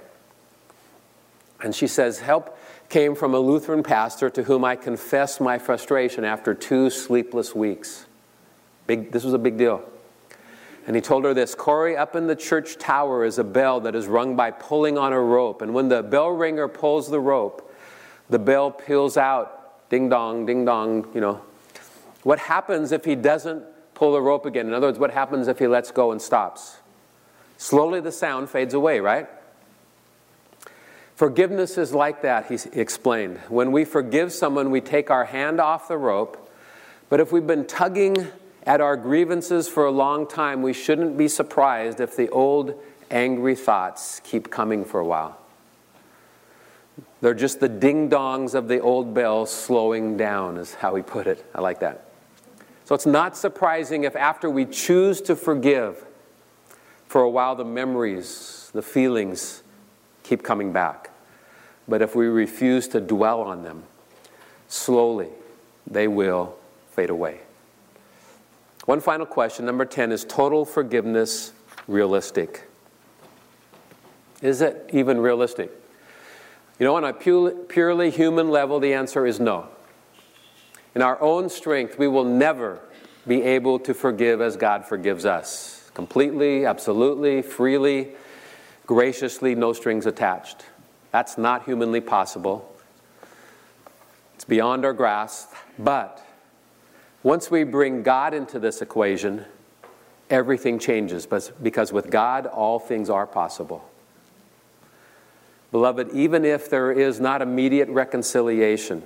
And 1.63 1.73
she 1.73 1.88
says, 1.88 2.19
Help 2.19 2.58
came 2.89 3.15
from 3.15 3.34
a 3.34 3.39
Lutheran 3.39 3.84
pastor 3.84 4.30
to 4.30 4.43
whom 4.43 4.63
I 4.63 4.76
confessed 4.76 5.41
my 5.41 5.58
frustration 5.58 6.23
after 6.23 6.54
two 6.54 6.89
sleepless 6.89 7.54
weeks. 7.54 8.06
Big, 8.86 9.12
this 9.12 9.23
was 9.23 9.34
a 9.34 9.39
big 9.39 9.58
deal. 9.58 9.84
And 10.86 10.95
he 10.95 11.02
told 11.02 11.26
her 11.26 11.34
this 11.34 11.54
Corrie, 11.54 11.97
up 11.97 12.15
in 12.15 12.28
the 12.28 12.36
church 12.36 12.78
tower 12.78 13.26
is 13.26 13.39
a 13.39 13.43
bell 13.43 13.82
that 13.82 13.93
is 13.93 14.08
rung 14.08 14.38
by 14.38 14.52
pulling 14.52 14.97
on 14.97 15.12
a 15.12 15.19
rope. 15.19 15.62
And 15.62 15.73
when 15.73 15.89
the 15.89 16.02
bell 16.02 16.30
ringer 16.30 16.69
pulls 16.69 17.10
the 17.10 17.19
rope, 17.19 17.73
the 18.30 18.39
bell 18.39 18.71
peals 18.71 19.17
out 19.17 19.89
ding 19.89 20.08
dong, 20.08 20.45
ding 20.45 20.63
dong, 20.63 21.08
you 21.13 21.19
know. 21.19 21.41
What 22.23 22.39
happens 22.39 22.91
if 22.91 23.04
he 23.04 23.15
doesn't 23.15 23.63
pull 23.93 24.13
the 24.13 24.21
rope 24.21 24.45
again? 24.45 24.67
In 24.67 24.73
other 24.73 24.88
words, 24.88 25.00
what 25.00 25.12
happens 25.12 25.47
if 25.50 25.60
he 25.60 25.67
lets 25.67 25.91
go 25.91 26.12
and 26.12 26.21
stops? 26.21 26.78
Slowly 27.58 28.00
the 28.00 28.12
sound 28.12 28.50
fades 28.50 28.73
away, 28.73 29.00
right? 29.00 29.28
Forgiveness 31.17 31.80
is 31.80 31.95
like 31.95 32.21
that, 32.21 32.45
he 32.45 32.60
explained. 32.80 33.39
When 33.49 33.71
we 33.71 33.86
forgive 33.86 34.32
someone, 34.32 34.69
we 34.69 34.82
take 34.82 35.10
our 35.10 35.25
hand 35.25 35.60
off 35.60 35.88
the 35.88 35.97
rope. 35.97 36.47
But 37.10 37.19
if 37.19 37.32
we've 37.32 37.47
been 37.47 37.65
tugging 37.65 38.27
at 38.67 38.82
our 38.82 38.95
grievances 38.95 39.67
for 39.67 39.88
a 39.88 39.89
long 39.89 40.27
time, 40.27 40.62
we 40.62 40.73
shouldn't 40.73 41.17
be 41.17 41.27
surprised 41.27 41.99
if 41.99 42.15
the 42.15 42.30
old 42.30 42.80
angry 43.10 43.56
thoughts 43.56 44.21
keep 44.23 44.51
coming 44.51 44.86
for 44.86 44.99
a 44.99 45.06
while. 45.06 45.39
They're 47.21 47.34
just 47.34 47.62
the 47.62 47.69
ding 47.69 48.12
dongs 48.12 48.53
of 48.53 48.67
the 48.67 48.80
old 48.80 49.15
bells 49.15 49.51
slowing 49.51 50.17
down, 50.17 50.58
is 50.58 50.75
how 50.75 50.93
he 50.93 51.01
put 51.01 51.25
it. 51.25 51.43
I 51.56 51.62
like 51.62 51.80
that. 51.80 52.12
So 52.86 52.93
it's 52.93 53.08
not 53.08 53.36
surprising 53.36 54.03
if 54.03 54.15
after 54.15 54.51
we 54.51 54.65
choose 54.65 55.19
to 55.21 55.36
forgive, 55.36 56.06
for 57.08 57.21
a 57.21 57.30
while 57.30 57.56
the 57.56 57.65
memories, 57.65 58.69
the 58.71 58.84
feelings 58.84 59.63
keep 60.27 60.43
coming 60.43 60.73
back. 60.73 61.09
But 61.87 62.01
if 62.01 62.15
we 62.15 62.25
refuse 62.27 62.87
to 62.89 62.99
dwell 62.99 63.41
on 63.41 63.63
them, 63.63 63.83
slowly 64.67 65.29
they 65.89 66.07
will 66.07 66.55
fade 66.91 67.09
away. 67.09 67.39
One 68.85 68.99
final 68.99 69.25
question, 69.25 69.65
number 69.65 69.85
10 69.85 70.11
is 70.11 70.25
total 70.25 70.65
forgiveness 70.65 71.53
realistic? 71.87 72.69
Is 74.41 74.61
it 74.61 74.89
even 74.93 75.19
realistic? 75.19 75.71
You 76.79 76.85
know, 76.85 76.95
on 76.95 77.03
a 77.03 77.13
purely 77.13 78.11
human 78.11 78.49
level, 78.49 78.79
the 78.79 78.93
answer 78.93 79.25
is 79.25 79.39
no. 79.39 79.69
In 80.93 81.01
our 81.01 81.19
own 81.21 81.49
strength, 81.49 81.97
we 81.97 82.07
will 82.07 82.23
never 82.23 82.79
be 83.27 83.41
able 83.43 83.79
to 83.79 83.93
forgive 83.93 84.41
as 84.41 84.55
God 84.55 84.85
forgives 84.85 85.25
us 85.25 85.89
completely, 85.93 86.65
absolutely, 86.65 87.41
freely, 87.41 88.09
graciously, 88.88 89.54
no 89.54 89.73
strings 89.73 90.06
attached. 90.06 90.65
That's 91.12 91.38
not 91.38 91.65
humanly 91.65 92.02
possible. 92.02 92.73
It's 94.36 94.45
beyond 94.45 94.86
our 94.86 94.93
grasp. 94.93 95.54
But 95.78 96.26
once 97.21 97.52
we 97.52 97.63
bring 97.63 98.02
God 98.02 98.34
into 98.34 98.60
this 98.60 98.82
equation, 98.82 99.45
everything 100.30 100.80
changes 100.80 101.28
because 101.62 101.93
with 101.93 102.10
God, 102.10 102.45
all 102.47 102.80
things 102.80 103.10
are 103.10 103.28
possible. 103.28 103.88
Beloved, 105.71 106.12
even 106.13 106.45
if 106.45 106.69
there 106.69 106.91
is 106.91 107.19
not 107.19 107.41
immediate 107.41 107.89
reconciliation 107.89 109.04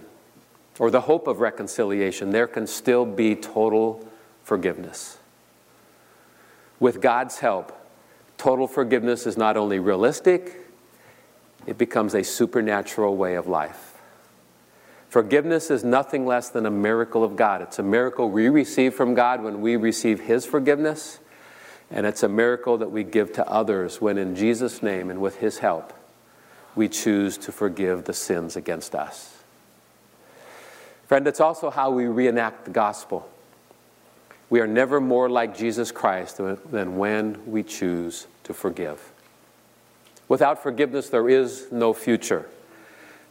or 0.77 0.91
the 0.91 1.01
hope 1.01 1.27
of 1.27 1.39
reconciliation, 1.39 2.31
there 2.31 2.47
can 2.47 2.67
still 2.67 3.05
be 3.05 3.35
total 3.35 4.07
forgiveness. 4.43 5.17
With 6.79 7.01
God's 7.01 7.39
help, 7.39 7.80
total 8.41 8.67
forgiveness 8.67 9.27
is 9.27 9.37
not 9.37 9.55
only 9.55 9.77
realistic, 9.77 10.65
it 11.67 11.77
becomes 11.77 12.15
a 12.15 12.23
supernatural 12.23 13.15
way 13.15 13.35
of 13.35 13.45
life. 13.45 13.99
Forgiveness 15.09 15.69
is 15.69 15.83
nothing 15.83 16.25
less 16.25 16.49
than 16.49 16.65
a 16.65 16.71
miracle 16.71 17.23
of 17.23 17.35
God. 17.35 17.61
It's 17.61 17.77
a 17.77 17.83
miracle 17.83 18.31
we 18.31 18.49
receive 18.49 18.95
from 18.95 19.13
God 19.13 19.43
when 19.43 19.61
we 19.61 19.75
receive 19.75 20.21
His 20.21 20.43
forgiveness, 20.43 21.19
and 21.91 22.03
it's 22.07 22.23
a 22.23 22.27
miracle 22.27 22.79
that 22.79 22.89
we 22.89 23.03
give 23.03 23.31
to 23.33 23.47
others 23.47 24.01
when, 24.01 24.17
in 24.17 24.35
Jesus' 24.35 24.81
name 24.81 25.11
and 25.11 25.21
with 25.21 25.37
His 25.37 25.59
help, 25.59 25.93
we 26.75 26.89
choose 26.89 27.37
to 27.37 27.51
forgive 27.51 28.05
the 28.05 28.13
sins 28.13 28.55
against 28.55 28.95
us. 28.95 29.43
Friend, 31.05 31.27
it's 31.27 31.41
also 31.41 31.69
how 31.69 31.91
we 31.91 32.07
reenact 32.07 32.65
the 32.65 32.71
gospel. 32.71 33.29
We 34.49 34.61
are 34.61 34.67
never 34.67 34.99
more 34.99 35.29
like 35.29 35.55
Jesus 35.55 35.91
Christ 35.91 36.37
than 36.37 36.97
when 36.97 37.39
we 37.45 37.61
choose 37.61 38.25
to 38.43 38.53
forgive. 38.53 39.11
Without 40.27 40.61
forgiveness, 40.61 41.09
there 41.09 41.27
is 41.27 41.67
no 41.71 41.93
future, 41.93 42.47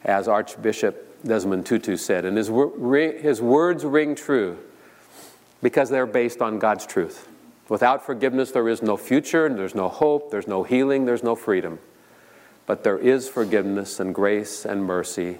as 0.04 0.28
Archbishop 0.28 1.24
Desmond 1.24 1.66
Tutu 1.66 1.96
said. 1.96 2.24
And 2.24 2.36
his, 2.36 2.48
his 3.22 3.40
words 3.40 3.84
ring 3.84 4.14
true 4.14 4.58
because 5.62 5.90
they're 5.90 6.06
based 6.06 6.40
on 6.40 6.58
God's 6.58 6.86
truth. 6.86 7.28
Without 7.68 8.04
forgiveness, 8.04 8.50
there 8.50 8.68
is 8.68 8.82
no 8.82 8.96
future, 8.96 9.48
there's 9.48 9.74
no 9.74 9.88
hope, 9.88 10.30
there's 10.30 10.48
no 10.48 10.62
healing, 10.62 11.04
there's 11.04 11.22
no 11.22 11.36
freedom. 11.36 11.78
But 12.66 12.84
there 12.84 12.98
is 12.98 13.28
forgiveness 13.28 14.00
and 14.00 14.14
grace 14.14 14.64
and 14.64 14.84
mercy 14.84 15.38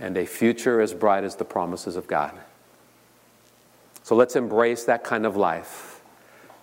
and 0.00 0.16
a 0.16 0.26
future 0.26 0.80
as 0.80 0.94
bright 0.94 1.24
as 1.24 1.36
the 1.36 1.44
promises 1.44 1.96
of 1.96 2.06
God. 2.06 2.32
So 4.02 4.14
let's 4.14 4.36
embrace 4.36 4.84
that 4.84 5.04
kind 5.04 5.26
of 5.26 5.36
life 5.36 5.97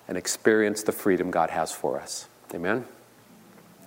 and 0.08 0.18
experience 0.18 0.84
the 0.84 0.92
freedom 0.92 1.32
God 1.32 1.50
has 1.50 1.72
for 1.72 2.00
us. 2.00 2.28
Amen. 2.54 2.86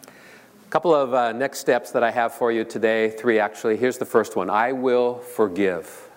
A 0.05 0.71
couple 0.71 0.95
of 0.95 1.15
uh, 1.15 1.33
next 1.33 1.61
steps 1.61 1.93
that 1.93 2.03
I 2.03 2.11
have 2.11 2.35
for 2.35 2.53
you 2.53 2.65
today, 2.65 3.11
three 3.11 3.39
actually. 3.39 3.77
Here's 3.77 3.99
the 3.99 4.05
first 4.05 4.37
one 4.37 4.51
I 4.51 4.73
will 4.73 5.15
forgive. 5.15 6.09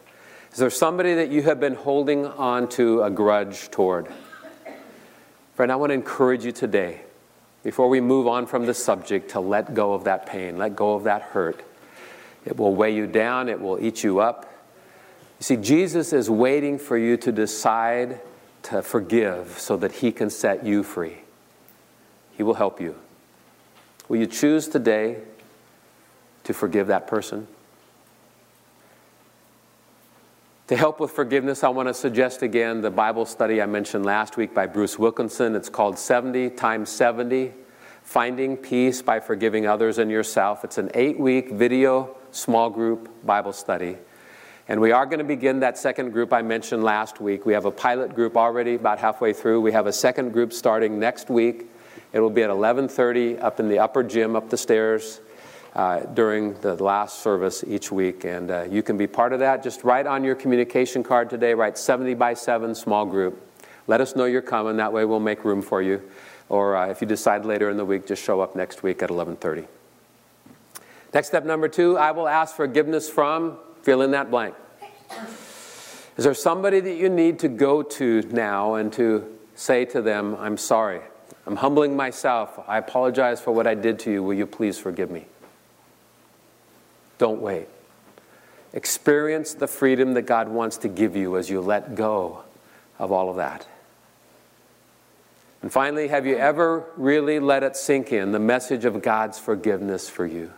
Is 0.52 0.58
there 0.58 0.70
somebody 0.70 1.14
that 1.14 1.30
you 1.30 1.44
have 1.44 1.62
been 1.62 1.76
holding 1.76 2.26
on 2.26 2.68
to 2.70 3.04
a 3.04 3.10
grudge 3.10 3.72
toward? 3.72 4.12
Friend, 5.54 5.72
I 5.72 5.76
want 5.78 5.92
to 5.92 5.94
encourage 5.94 6.44
you 6.44 6.52
today 6.52 7.02
before 7.64 7.88
we 7.88 8.02
move 8.02 8.28
on 8.28 8.46
from 8.46 8.66
the 8.66 8.74
subject 8.74 9.32
to 9.32 9.40
let 9.40 9.74
go 9.74 9.94
of 9.94 10.04
that 10.06 10.26
pain, 10.26 10.58
let 10.58 10.76
go 10.76 10.94
of 10.94 11.04
that 11.06 11.22
hurt. 11.22 11.64
It 12.44 12.58
will 12.58 12.76
weigh 12.76 12.94
you 12.96 13.08
down, 13.08 13.48
it 13.48 13.62
will 13.62 13.80
eat 13.80 14.04
you 14.04 14.20
up. 14.20 14.52
You 15.40 15.44
see, 15.44 15.58
Jesus 15.58 16.12
is 16.12 16.30
waiting 16.30 16.78
for 16.78 16.98
you 16.98 17.16
to 17.18 17.32
decide 17.32 18.20
to 18.63 18.82
forgive 18.82 19.58
so 19.58 19.78
that 19.78 19.91
he 19.93 20.12
can 20.12 20.30
set 20.30 20.65
you 20.65 20.84
free. 20.84 21.17
He 22.36 22.43
will 22.43 22.56
help 22.56 22.80
you. 22.80 22.95
Will 24.08 24.17
you 24.17 24.28
choose 24.28 24.67
today 24.67 25.17
to 26.43 26.54
forgive 26.54 26.88
that 26.88 27.08
person? 27.08 27.47
To 30.67 30.78
help 30.78 31.00
with 31.00 31.12
forgiveness, 31.12 31.63
I 31.65 31.69
want 31.69 31.89
to 31.89 31.93
suggest 31.93 32.43
again 32.43 32.82
the 32.82 32.89
Bible 32.89 33.26
study 33.26 33.62
I 33.62 33.65
mentioned 33.65 34.06
last 34.06 34.38
week 34.38 34.54
by 34.54 34.67
Bruce 34.67 34.97
Wilkinson. 34.97 35.56
It's 35.56 35.67
called 35.67 36.00
70 36.00 36.52
times 36.52 36.89
70 36.89 37.52
Finding 38.04 38.58
Peace 38.58 39.02
by 39.02 39.19
Forgiving 39.19 39.67
Others 39.67 39.97
and 39.97 40.10
Yourself. 40.10 40.63
It's 40.63 40.78
an 40.78 40.89
eight 40.93 41.19
week 41.19 41.52
video 41.52 42.15
small 42.32 42.69
group 42.69 43.10
Bible 43.26 43.54
study. 43.54 43.97
And 44.67 44.80
we 44.80 44.91
are 44.91 45.06
going 45.06 45.19
to 45.19 45.26
begin 45.26 45.60
that 45.62 45.78
second 45.78 46.12
group 46.12 46.32
I 46.32 46.41
mentioned 46.41 46.84
last 46.84 47.19
week. 47.19 47.45
We 47.45 47.54
have 47.54 47.65
a 47.65 47.71
pilot 47.71 48.15
group 48.15 48.38
already 48.38 48.76
about 48.76 49.00
halfway 49.00 49.34
through. 49.34 49.62
We 49.62 49.71
have 49.71 49.88
a 49.88 49.93
second 49.93 50.32
group 50.32 50.54
starting 50.54 51.00
next 51.00 51.30
week. 51.30 51.65
It 52.13 52.19
will 52.19 52.30
be 52.30 52.43
at 52.43 52.50
11:30 52.50 53.41
up 53.41 53.60
in 53.60 53.69
the 53.69 53.80
upper 53.80 54.04
gym 54.04 54.36
up 54.36 54.50
the 54.50 54.58
stairs 54.58 55.21
uh, 55.76 56.02
during 56.02 56.54
the 56.62 56.76
last 56.76 57.19
service 57.19 57.63
each 57.65 57.91
week. 57.91 58.24
And 58.24 58.52
uh, 58.52 58.63
you 58.69 58.84
can 58.84 58.97
be 58.97 59.08
part 59.08 59.34
of 59.34 59.39
that. 59.39 59.63
Just 59.63 59.84
write 59.84 60.06
on 60.06 60.24
your 60.24 60.36
communication 60.36 61.04
card 61.04 61.30
today, 61.30 61.54
write 61.54 61.78
70 61.78 62.13
by 62.15 62.34
7 62.34 62.76
small 62.76 63.06
group. 63.06 63.41
Let 63.88 64.02
us 64.02 64.15
know 64.15 64.26
you're 64.26 64.41
coming. 64.41 64.78
That 64.78 64.93
way 64.93 65.06
we'll 65.06 65.19
make 65.19 65.43
room 65.43 65.62
for 65.62 65.82
you. 65.82 66.02
Or 66.50 66.76
uh, 66.76 66.89
if 66.89 67.02
you 67.02 67.08
decide 67.08 67.45
later 67.45 67.69
in 67.69 67.78
the 67.78 67.86
week, 67.86 68.06
just 68.06 68.24
show 68.24 68.41
up 68.41 68.56
next 68.56 68.84
week 68.84 69.02
at 69.02 69.10
11:30. 69.10 69.65
Next 71.13 71.28
step 71.28 71.45
number 71.45 71.67
two, 71.67 71.97
I 71.97 72.12
will 72.12 72.28
ask 72.28 72.56
forgiveness 72.56 73.10
from 73.10 73.58
fill 73.84 74.02
in 74.02 74.12
that 74.12 74.32
blank. 74.32 74.56
Is 76.17 76.26
there 76.26 76.34
somebody 76.34 76.80
that 76.80 76.96
you 76.96 77.10
need 77.10 77.39
to 77.39 77.48
go 77.48 77.82
to 77.82 78.22
now 78.32 78.76
and 78.76 78.91
to 78.94 79.28
say 79.56 79.86
to 79.86 80.02
them, 80.02 80.36
I'm 80.36 80.58
sorry. 80.58 81.02
I'm 81.46 81.56
humbling 81.56 81.96
myself. 81.96 82.60
I 82.67 82.78
apologize 82.78 83.41
for 83.41 83.52
what 83.52 83.65
I 83.65 83.76
did 83.76 84.00
to 84.00 84.12
you. 84.12 84.24
Will 84.24 84.34
you 84.34 84.46
please 84.46 84.78
forgive 84.78 85.10
me? 85.10 85.26
Don't 87.17 87.41
wait. 87.41 87.67
Experience 88.74 89.54
the 89.54 89.67
freedom 89.67 90.13
that 90.13 90.24
God 90.24 90.48
wants 90.48 90.78
to 90.78 90.88
give 90.88 91.15
you 91.15 91.38
as 91.38 91.50
you 91.50 91.62
let 91.62 91.96
go 91.96 92.44
of 93.00 93.12
all 93.12 93.30
of 93.30 93.36
that. 93.38 93.67
And 95.62 95.72
finally, 95.72 96.08
have 96.08 96.26
you 96.26 96.38
ever 96.38 96.86
really 96.98 97.39
let 97.39 97.63
it 97.63 97.76
sink 97.76 98.12
in 98.12 98.32
the 98.32 98.39
message 98.39 98.86
of 98.86 99.02
God's 99.02 99.38
forgiveness 99.38 100.10
for 100.10 100.26
you? 100.26 100.52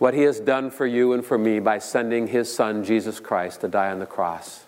What 0.00 0.14
He 0.14 0.22
has 0.22 0.40
done 0.40 0.70
for 0.70 0.86
you 0.86 1.12
and 1.12 1.22
for 1.22 1.36
me 1.36 1.60
by 1.60 1.78
sending 1.78 2.28
His 2.28 2.50
Son, 2.52 2.84
Jesus 2.84 3.20
Christ, 3.20 3.60
to 3.60 3.68
die 3.68 3.90
on 3.90 3.98
the 3.98 4.06
cross, 4.06 4.64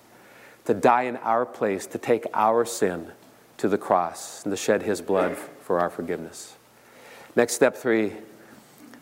to 0.66 0.74
die 0.74 1.04
in 1.04 1.16
our 1.16 1.46
place, 1.46 1.86
to 1.86 1.98
take 1.98 2.26
our 2.34 2.66
sin 2.66 3.10
to 3.56 3.66
the 3.66 3.78
cross, 3.78 4.44
and 4.44 4.52
to 4.52 4.58
shed 4.58 4.82
His 4.82 5.00
blood 5.00 5.38
for 5.62 5.80
our 5.80 5.88
forgiveness. 5.88 6.54
Next, 7.34 7.54
step 7.54 7.74
three 7.74 8.12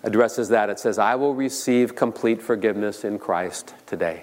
addresses 0.05 0.51
that. 0.51 0.71
It 0.71 0.79
says, 0.79 1.01
I 1.01 1.17
will 1.17 1.35
receive 1.35 1.97
complete 1.97 2.41
forgiveness 2.41 3.03
in 3.03 3.19
Christ 3.19 3.75
today. 3.87 4.23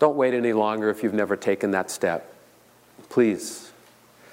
Don't 0.00 0.16
wait 0.16 0.34
any 0.34 0.52
longer 0.52 0.90
if 0.90 1.04
you've 1.04 1.14
never 1.14 1.36
taken 1.36 1.70
that 1.70 1.88
step. 1.88 2.34
Please. 3.10 3.70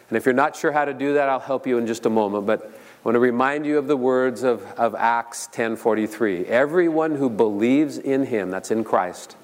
And 0.09 0.17
if 0.17 0.25
you're 0.25 0.33
not 0.33 0.55
sure 0.55 0.71
how 0.71 0.85
to 0.85 0.93
do 0.95 1.13
that, 1.13 1.29
I'll 1.29 1.39
help 1.39 1.67
you 1.67 1.77
in 1.77 1.85
just 1.85 2.07
a 2.07 2.09
moment. 2.09 2.47
But 2.47 2.80
I 3.01 3.07
want 3.07 3.15
to 3.15 3.19
remind 3.19 3.65
you 3.65 3.79
of 3.79 3.87
the 3.87 3.97
words 3.97 4.43
of, 4.43 4.63
of 4.77 4.93
Acts 4.93 5.49
10:43. 5.51 6.45
Everyone 6.45 7.15
who 7.15 7.31
believes 7.31 7.97
in 7.97 8.27
him, 8.27 8.51
that's 8.51 8.69
in 8.69 8.83
Christ, 8.83 9.35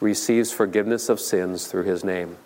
receives 0.00 0.52
forgiveness 0.52 1.08
of 1.08 1.18
sins 1.18 1.66
through 1.66 1.84
his 1.84 2.04
name. 2.04 2.36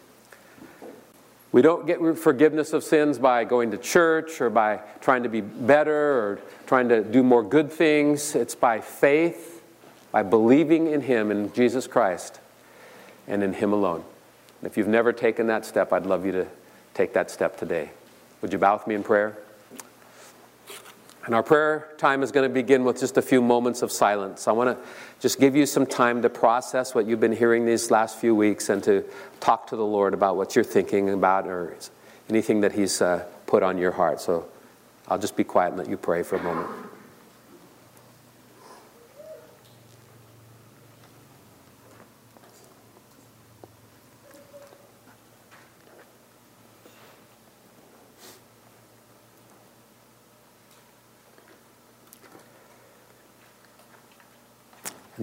We 1.51 1.61
don't 1.61 1.89
get 1.89 1.99
forgiveness 2.17 2.73
of 2.73 2.85
sins 2.85 3.19
by 3.19 3.43
going 3.43 3.73
to 3.73 3.79
church 3.79 4.41
or 4.41 4.49
by 4.49 4.81
trying 5.01 5.25
to 5.25 5.29
be 5.29 5.41
better 5.41 5.93
or 5.93 6.41
trying 6.67 6.89
to 6.89 7.03
do 7.03 7.25
more 7.25 7.43
good 7.43 7.73
things. 7.73 8.37
It's 8.37 8.55
by 8.55 8.81
faith, 8.81 9.61
by 10.13 10.23
believing 10.23 10.87
in 10.87 11.01
Him, 11.01 11.33
in 11.33 11.53
Jesus 11.53 11.89
Christ, 11.89 12.39
and 13.27 13.43
in 13.43 13.55
Him 13.55 13.73
alone. 13.73 14.05
If 14.63 14.77
you've 14.77 14.89
never 14.89 15.13
taken 15.13 15.49
that 15.49 15.65
step, 15.65 15.93
I'd 15.93 16.07
love 16.07 16.25
you 16.25 16.33
to 16.33 16.47
take 16.93 17.13
that 17.15 17.29
step 17.29 17.57
today. 17.57 17.91
Would 18.41 18.53
you 18.53 18.59
bow 18.59 18.75
with 18.75 18.87
me 18.87 18.95
in 18.95 19.03
prayer? 19.03 19.39
And 21.25 21.35
our 21.35 21.43
prayer 21.43 21.89
time 21.97 22.23
is 22.23 22.31
going 22.31 22.49
to 22.49 22.53
begin 22.53 22.85
with 22.85 23.01
just 23.01 23.17
a 23.17 23.23
few 23.23 23.41
moments 23.41 23.81
of 23.81 23.91
silence. 23.91 24.47
I 24.47 24.53
want 24.53 24.77
to 24.77 24.85
just 25.21 25.41
give 25.41 25.57
you 25.57 25.65
some 25.65 25.87
time 25.87 26.21
to 26.23 26.29
process 26.29 26.95
what 26.95 27.07
you've 27.07 27.21
been 27.21 27.35
hearing 27.35 27.65
these 27.65 27.91
last 27.91 28.19
few 28.19 28.35
weeks 28.35 28.69
and 28.69 28.85
to 28.85 29.05
talk 29.41 29.67
to 29.69 29.77
the 29.77 29.85
Lord 29.85 30.13
about 30.13 30.37
what 30.37 30.55
you're 30.55 30.65
thinking 30.65 31.09
about 31.11 31.47
or 31.47 31.75
anything 32.29 32.61
that 32.61 32.73
He's 32.73 33.01
uh, 33.01 33.25
put 33.47 33.63
on 33.63 33.79
your 33.79 33.93
heart. 33.93 34.21
So 34.21 34.47
I'll 35.09 35.19
just 35.19 35.37
be 35.37 35.45
quiet 35.45 35.69
and 35.69 35.79
let 35.79 35.89
you 35.89 35.97
pray 35.97 36.23
for 36.23 36.37
a 36.37 36.43
moment. 36.43 36.84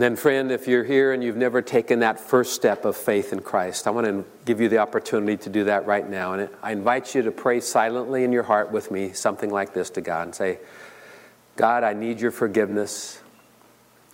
And 0.02 0.16
then, 0.16 0.16
friend, 0.16 0.52
if 0.52 0.68
you're 0.68 0.84
here 0.84 1.14
and 1.14 1.24
you've 1.24 1.38
never 1.38 1.62
taken 1.62 2.00
that 2.00 2.20
first 2.20 2.56
step 2.56 2.86
of 2.86 2.98
faith 2.98 3.34
in 3.34 3.40
Christ, 3.40 3.86
I 3.86 3.92
want 3.92 4.08
to 4.08 4.26
give 4.46 4.60
you 4.60 4.68
the 4.68 4.80
opportunity 4.80 5.38
to 5.38 5.48
do 5.48 5.66
that 5.66 5.86
right 5.86 6.10
now. 6.10 6.34
And 6.34 6.50
I 6.64 6.72
invite 6.72 7.14
you 7.14 7.22
to 7.22 7.32
pray 7.32 7.60
silently 7.60 8.24
in 8.24 8.32
your 8.32 8.42
heart 8.42 8.72
with 8.72 8.90
me 8.90 9.14
something 9.14 9.52
like 9.52 9.76
this 9.76 9.92
to 9.92 10.02
God 10.02 10.24
and 10.24 10.34
say, 10.34 10.58
God, 11.56 11.84
I 11.84 11.94
need 11.94 12.20
your 12.20 12.32
forgiveness. 12.32 13.22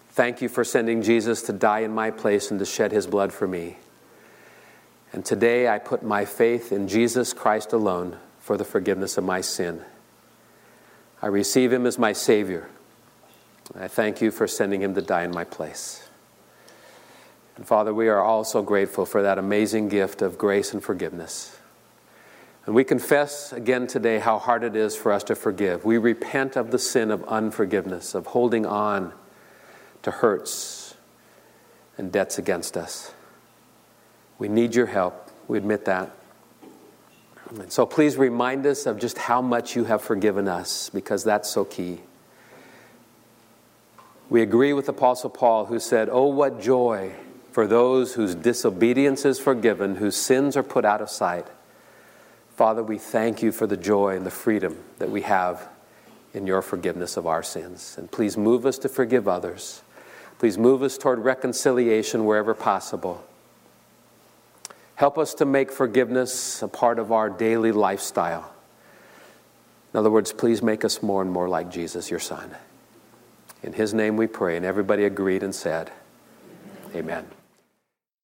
Thank 0.10 0.41
you 0.41 0.50
for 0.50 0.65
sending 0.65 1.02
Jesus 1.02 1.41
to 1.43 1.54
die 1.54 1.80
in 1.80 1.95
my 1.95 2.12
place 2.12 2.52
and 2.52 2.60
to 2.60 2.65
shed 2.65 2.91
his 2.91 3.08
blood 3.08 3.32
for 3.32 3.47
me. 3.47 3.78
And 5.13 5.23
today 5.23 5.69
I 5.69 5.80
put 5.80 6.04
my 6.04 6.26
faith 6.26 6.73
in 6.73 6.89
Jesus 6.89 7.32
Christ 7.32 7.71
alone 7.71 8.17
for 8.41 8.58
the 8.58 8.65
forgiveness 8.65 9.17
of 9.17 9.23
my 9.23 9.39
sin. 9.39 9.86
I 11.21 11.28
receive 11.28 11.71
him 11.71 11.86
as 11.86 11.97
my 11.97 12.12
Savior. 12.12 12.69
I 13.75 13.88
thank 13.88 14.21
you 14.21 14.32
for 14.32 14.47
sending 14.47 14.82
him 14.82 14.95
to 14.95 15.01
die 15.01 15.23
in 15.23 15.32
my 15.32 15.43
place. 15.43 16.08
And 17.58 17.67
Father, 17.67 17.93
we 17.93 18.08
are 18.08 18.21
also 18.21 18.62
grateful 18.62 19.06
for 19.06 19.21
that 19.23 19.38
amazing 19.38 19.89
gift 19.89 20.21
of 20.21 20.38
grace 20.38 20.73
and 20.73 20.84
forgiveness. 20.84 21.58
And 22.65 22.75
we 22.75 22.84
confess 22.84 23.51
again 23.51 23.88
today 23.88 24.19
how 24.19 24.39
hard 24.39 24.63
it 24.63 24.75
is 24.75 24.95
for 24.95 25.12
us 25.12 25.23
to 25.23 25.36
forgive. 25.36 25.86
We 25.86 25.97
repent 25.97 26.56
of 26.56 26.71
the 26.71 26.80
sin 26.80 27.12
of 27.12 27.23
unforgiveness, 27.23 28.13
of 28.13 28.27
holding 28.27 28.65
on 28.65 29.13
to 30.03 30.12
hurts 30.12 30.95
and 31.97 32.12
debts 32.12 32.38
against 32.38 32.77
us. 32.77 33.13
We 34.38 34.49
need 34.49 34.75
your 34.75 34.86
help. 34.86 35.32
We 35.47 35.58
admit 35.58 35.86
that. 35.86 36.12
And 37.49 37.71
so 37.71 37.86
please 37.86 38.17
remind 38.17 38.65
us 38.65 38.86
of 38.86 38.99
just 38.99 39.17
how 39.17 39.41
much 39.41 39.75
you 39.75 39.86
have 39.86 40.01
forgiven 40.01 40.47
us, 40.47 40.89
because 40.89 41.23
that's 41.23 41.49
so 41.49 41.65
key. 41.65 42.01
We 44.29 44.41
agree 44.41 44.73
with 44.73 44.89
Apostle 44.89 45.29
Paul, 45.29 45.65
who 45.65 45.79
said, 45.79 46.09
Oh, 46.11 46.25
what 46.25 46.59
joy 46.59 47.13
for 47.51 47.65
those 47.65 48.13
whose 48.13 48.35
disobedience 48.35 49.25
is 49.25 49.39
forgiven, 49.39 49.95
whose 49.95 50.15
sins 50.15 50.55
are 50.55 50.61
put 50.61 50.85
out 50.85 51.01
of 51.01 51.09
sight. 51.09 51.47
Father, 52.55 52.83
we 52.83 52.97
thank 52.97 53.41
you 53.41 53.51
for 53.51 53.65
the 53.65 53.77
joy 53.77 54.15
and 54.15 54.25
the 54.25 54.31
freedom 54.31 54.77
that 54.99 55.09
we 55.09 55.21
have 55.21 55.69
in 56.33 56.45
your 56.45 56.61
forgiveness 56.61 57.17
of 57.17 57.25
our 57.25 57.41
sins. 57.41 57.95
And 57.97 58.11
please 58.11 58.37
move 58.37 58.65
us 58.65 58.77
to 58.79 58.89
forgive 58.89 59.27
others. 59.27 59.81
Please 60.39 60.57
move 60.57 60.83
us 60.83 60.97
toward 60.97 61.19
reconciliation 61.19 62.25
wherever 62.25 62.53
possible. 62.53 63.23
Help 64.95 65.17
us 65.17 65.33
to 65.35 65.45
make 65.45 65.71
forgiveness 65.71 66.61
a 66.61 66.67
part 66.67 66.99
of 66.99 67.11
our 67.11 67.29
daily 67.29 67.71
lifestyle. 67.71 68.53
In 69.93 69.99
other 69.99 70.11
words, 70.11 70.33
please 70.33 70.61
make 70.61 70.85
us 70.85 71.01
more 71.01 71.23
and 71.23 71.31
more 71.31 71.49
like 71.49 71.71
Jesus, 71.71 72.11
your 72.11 72.19
Son. 72.19 72.55
In 73.63 73.74
his 73.74 73.93
name 73.93 74.17
we 74.17 74.28
pray. 74.28 74.56
And 74.56 74.65
everybody 74.65 75.04
agreed 75.04 75.43
and 75.43 75.54
said, 75.54 75.91
Amen. 76.96 77.28